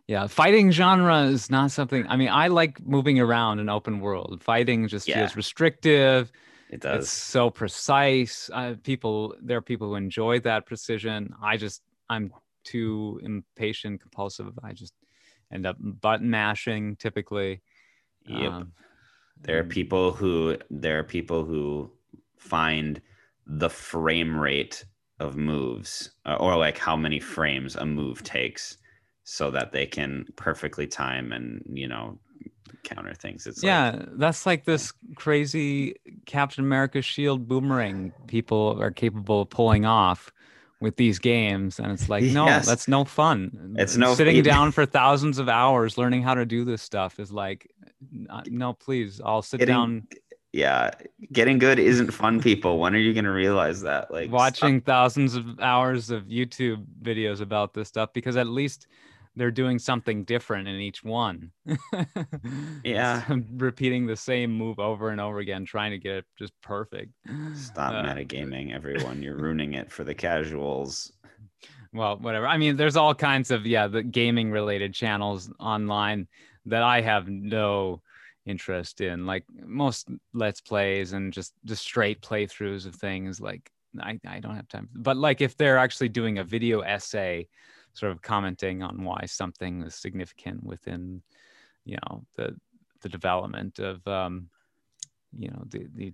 [0.07, 2.07] Yeah, fighting genre is not something.
[2.09, 4.43] I mean, I like moving around in open world.
[4.43, 5.17] Fighting just Yeah.
[5.19, 6.31] feels restrictive.
[6.71, 7.05] it does.
[7.05, 8.51] It's so precise.
[8.53, 11.35] Uh, people, there are people who enjoy that precision.
[11.43, 12.31] I just, I'm
[12.65, 14.53] too impatient, compulsive.
[14.63, 14.93] I just
[15.53, 17.63] end up button mashing typically.
[18.27, 18.53] Yep.
[18.53, 18.73] Um,
[19.41, 21.91] there are people who there are people who
[22.37, 23.01] find
[23.47, 24.85] the frame rate
[25.21, 28.77] of moves uh, or like how many frames a move takes
[29.25, 32.19] so that they can perfectly time and you know
[32.85, 35.95] counter things it's like, yeah, that's like this crazy
[36.27, 40.33] Captain America shield boomerang people are capable of pulling off
[40.81, 41.79] with these games.
[41.81, 42.67] And it's like, no, Yes.
[42.67, 43.75] that's no fun.
[43.79, 44.45] It's no sitting fun.
[44.55, 47.69] down for thousands of hours learning how to do this stuff is like,
[48.31, 50.09] uh, no, please, I'll sit Getting- down
[50.55, 50.91] yeah
[51.31, 55.35] getting good isn't fun people when are you going to realize that like watching thousands
[55.35, 58.87] of hours of YouTube videos about this stuff because at least
[59.39, 61.53] they're doing something different in each one.
[62.85, 63.27] Yeah.
[63.27, 67.13] So repeating the same move over and over again, trying to get it just perfect.
[67.53, 71.13] stop Uh, metagaming everyone you're ruining it for the casuals
[71.93, 72.47] Well, whatever.
[72.47, 76.29] I mean, there's all kinds of yeah, the gaming related channels online
[76.67, 78.03] that I have no
[78.47, 79.27] interest in.
[79.27, 83.41] Like most let's plays and just just straight playthroughs of things.
[83.41, 83.71] Like
[84.01, 84.89] I I don't have time.
[84.95, 87.49] But like if they're actually doing a video essay,
[87.99, 91.23] sort of commenting on why something is significant within,
[91.85, 92.57] you know, the
[93.03, 94.49] the development of um,
[95.37, 96.13] you know, the the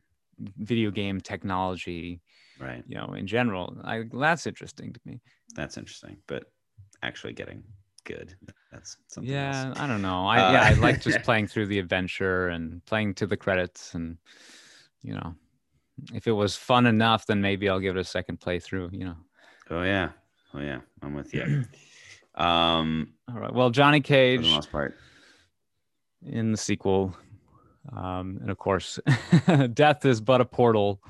[0.59, 2.21] video game technology,
[2.59, 3.77] right you know, in general.
[3.85, 5.21] I that's interesting to me.
[5.55, 6.43] that's interesting but
[7.03, 7.63] actually getting
[8.05, 8.35] good
[8.73, 9.79] that's something yeah else.
[9.79, 13.15] i don't know i Uh, yeah i like just playing through the adventure and playing
[13.15, 14.19] to the credits and
[15.03, 15.35] you know
[16.13, 19.17] if it was fun enough then maybe i'll give it a second playthrough you know
[19.71, 20.11] oh yeah
[20.55, 20.81] oh yeah.
[21.03, 21.65] I'm with you.
[22.37, 23.55] Um all right.
[23.55, 24.97] Well johnny for the cage most part.
[26.27, 27.17] in the sequel
[27.93, 28.99] um and of course
[29.73, 31.01] death is but a portal.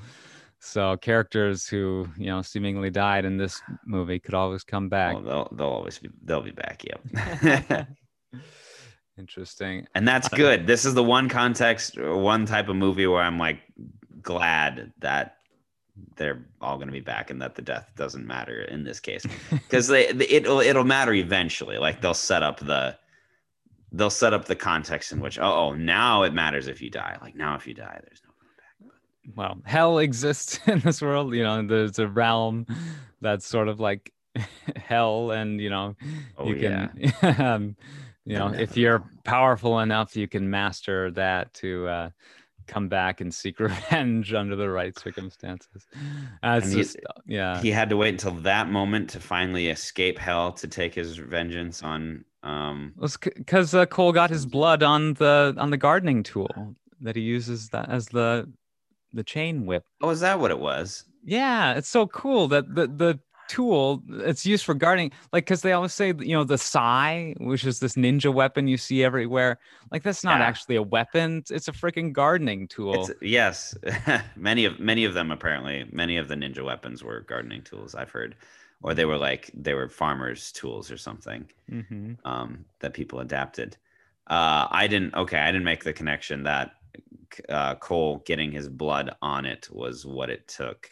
[0.59, 5.15] So characters who you know seemingly died in this movie could always come back.
[5.17, 7.87] Oh, they'll, they'll always be they'll be back yep
[9.17, 9.87] interesting.
[9.95, 10.67] And that's good.
[10.67, 13.61] This is the one context one type of movie where i'm like
[14.21, 15.37] glad that
[16.15, 19.25] they're all going to be back and that the death doesn't matter in this case.
[19.51, 22.97] Because they it'll it'll matter eventually like they'll set up the
[23.91, 27.17] they'll set up the context in which oh, oh now it matters if you die.
[27.21, 29.35] Like now if you die there's no going back.
[29.35, 31.33] Well, hell exists in this world.
[31.33, 32.65] You know, there's a realm
[33.21, 34.11] that's sort of like
[34.75, 35.95] hell, and you know,
[36.37, 36.87] oh you yeah.
[37.21, 37.75] can, um,
[38.25, 42.09] you know, if you're powerful enough, you can master that to uh,
[42.67, 45.85] come back and seek revenge under the right circumstances.
[46.43, 50.51] Uh, he- just, yeah, he had to wait until that moment to finally escape hell
[50.53, 52.93] to take his vengeance on um
[53.23, 57.69] because uh, Cole got his blood on the on the gardening tool that he uses
[57.69, 58.51] that as the
[59.13, 59.83] the chain whip.
[60.01, 64.45] oh is that what it was Yeah, it's so cool that the the tool it's
[64.45, 67.95] used for gardening like because they always say you know the sai which is this
[67.95, 69.59] ninja weapon you see everywhere
[69.91, 70.41] like that's not Yeah.
[70.41, 73.75] actually a weapon it's, a freaking gardening tool It's yes,
[74.35, 77.95] many of many of them apparently many of the ninja weapons were gardening tools.
[77.95, 78.35] I've heard,
[78.83, 83.77] or they were like they were farmers' tools or something hmm um, that people adapted.
[84.27, 85.15] Uh, I didn't.
[85.15, 86.73] Okay, I didn't make the connection that
[87.49, 90.89] uh, Cole getting his blood on it was what it took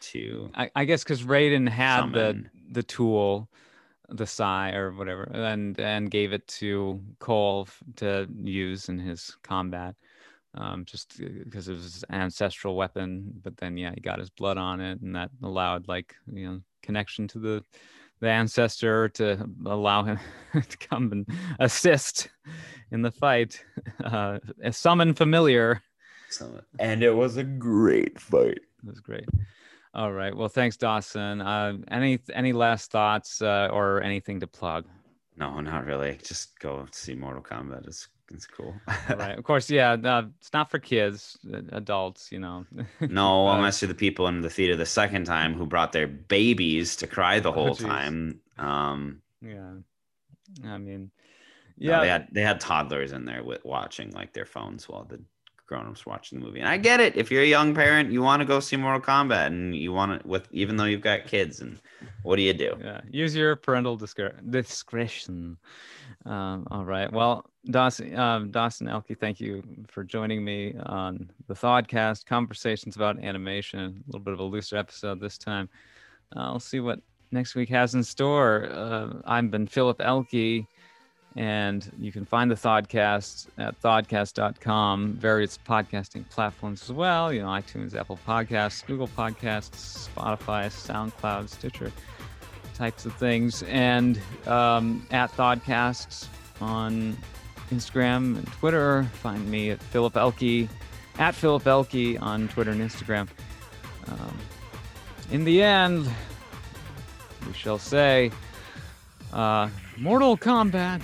[0.00, 0.50] to.
[0.54, 2.50] I, I guess because Raiden had Summon.
[2.72, 3.48] the the tool
[4.12, 9.94] the sai or whatever and and gave it to Cole to use in his combat
[10.54, 14.58] um just because it was his ancestral weapon but then yeah he got his blood
[14.58, 17.62] on it and that allowed like you know connection to the
[18.20, 20.18] the ancestor to allow him
[20.68, 21.26] to come and
[21.60, 22.28] assist
[22.90, 23.64] in the fight
[24.04, 24.38] uh
[24.72, 25.82] summon familiar
[26.30, 28.58] So, and it was a great fight.
[28.58, 29.28] it was great.
[29.94, 30.34] All right.
[30.36, 31.40] Well, thanks, Dawson.
[31.40, 34.86] Uh, any any last thoughts uh, or anything to plug?
[35.36, 36.18] No, not really.
[36.22, 37.86] Just go see Mortal Kombat.
[37.88, 38.74] It's it's cool.
[39.08, 39.36] All right.
[39.38, 39.92] Of course, yeah.
[39.94, 42.30] Uh, it's not for kids, uh, adults.
[42.30, 42.66] You know.
[43.00, 46.94] No, unless you're the people in the theater the second time who brought their babies
[46.96, 47.86] to cry the whole geez.
[47.86, 48.40] time.
[48.58, 49.72] Um, Yeah.
[50.64, 51.10] I mean,
[51.78, 52.00] yeah, yeah.
[52.00, 55.20] they had they had toddlers in there with watching like their phones while the
[55.70, 56.58] grown-ups watching the movie.
[56.58, 57.16] And I get it.
[57.16, 60.20] If you're a young parent, you want to go see Mortal Kombat and you want
[60.20, 61.78] to with even though you've got kids and
[62.24, 62.76] what do you do?
[62.82, 65.56] Yeah, use your parental discretion.
[66.26, 67.10] Um, all right.
[67.10, 73.22] Well, Dawson, um, Dawson Elke, thank you for joining me on the Thodcast conversations about
[73.22, 73.78] animation.
[73.80, 75.68] A little bit of a looser episode this time.
[76.34, 76.98] I'll see what
[77.30, 78.68] next week has in store.
[78.72, 80.66] Uh, I've been Philip Elke,
[81.36, 87.32] and you can find the Thodcast at thodcast.com, various podcasting platforms as well.
[87.32, 91.92] You know, iTunes, Apple Podcasts, Google Podcasts, Spotify, SoundCloud, Stitcher
[92.74, 96.26] types of things, and um, at Thodcasts
[96.60, 97.16] on
[97.70, 99.04] Instagram and Twitter.
[99.14, 100.68] Find me at Philip Elke,
[101.18, 103.28] at Philip Elke on Twitter and Instagram.
[104.08, 104.38] Um,
[105.30, 106.08] in the end,
[107.46, 108.32] we shall say,
[109.32, 111.02] uh, Mortal Kombat.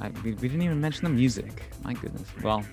[0.00, 1.62] I, we, we didn't even mention the music.
[1.82, 2.28] My goodness.
[2.42, 2.64] Well,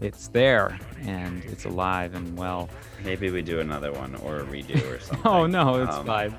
[0.00, 2.68] it's there and it's alive and well.
[3.04, 5.26] Maybe we do another one or a redo or something.
[5.26, 6.34] oh no, it's um, fine.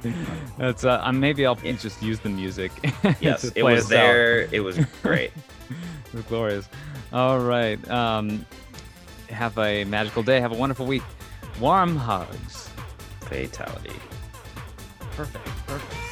[0.57, 2.71] That's uh, maybe I'll just use the music.
[3.19, 4.43] yes, it was there.
[4.43, 4.53] Out.
[4.53, 5.31] It was great.
[5.69, 6.69] it was glorious.
[7.11, 7.85] All right.
[7.89, 8.45] Um,
[9.29, 10.39] have a magical day.
[10.39, 11.03] Have a wonderful week.
[11.59, 12.69] Warm hugs.
[13.21, 13.93] Fatality.
[15.11, 15.45] Perfect.
[15.67, 16.08] Perfect.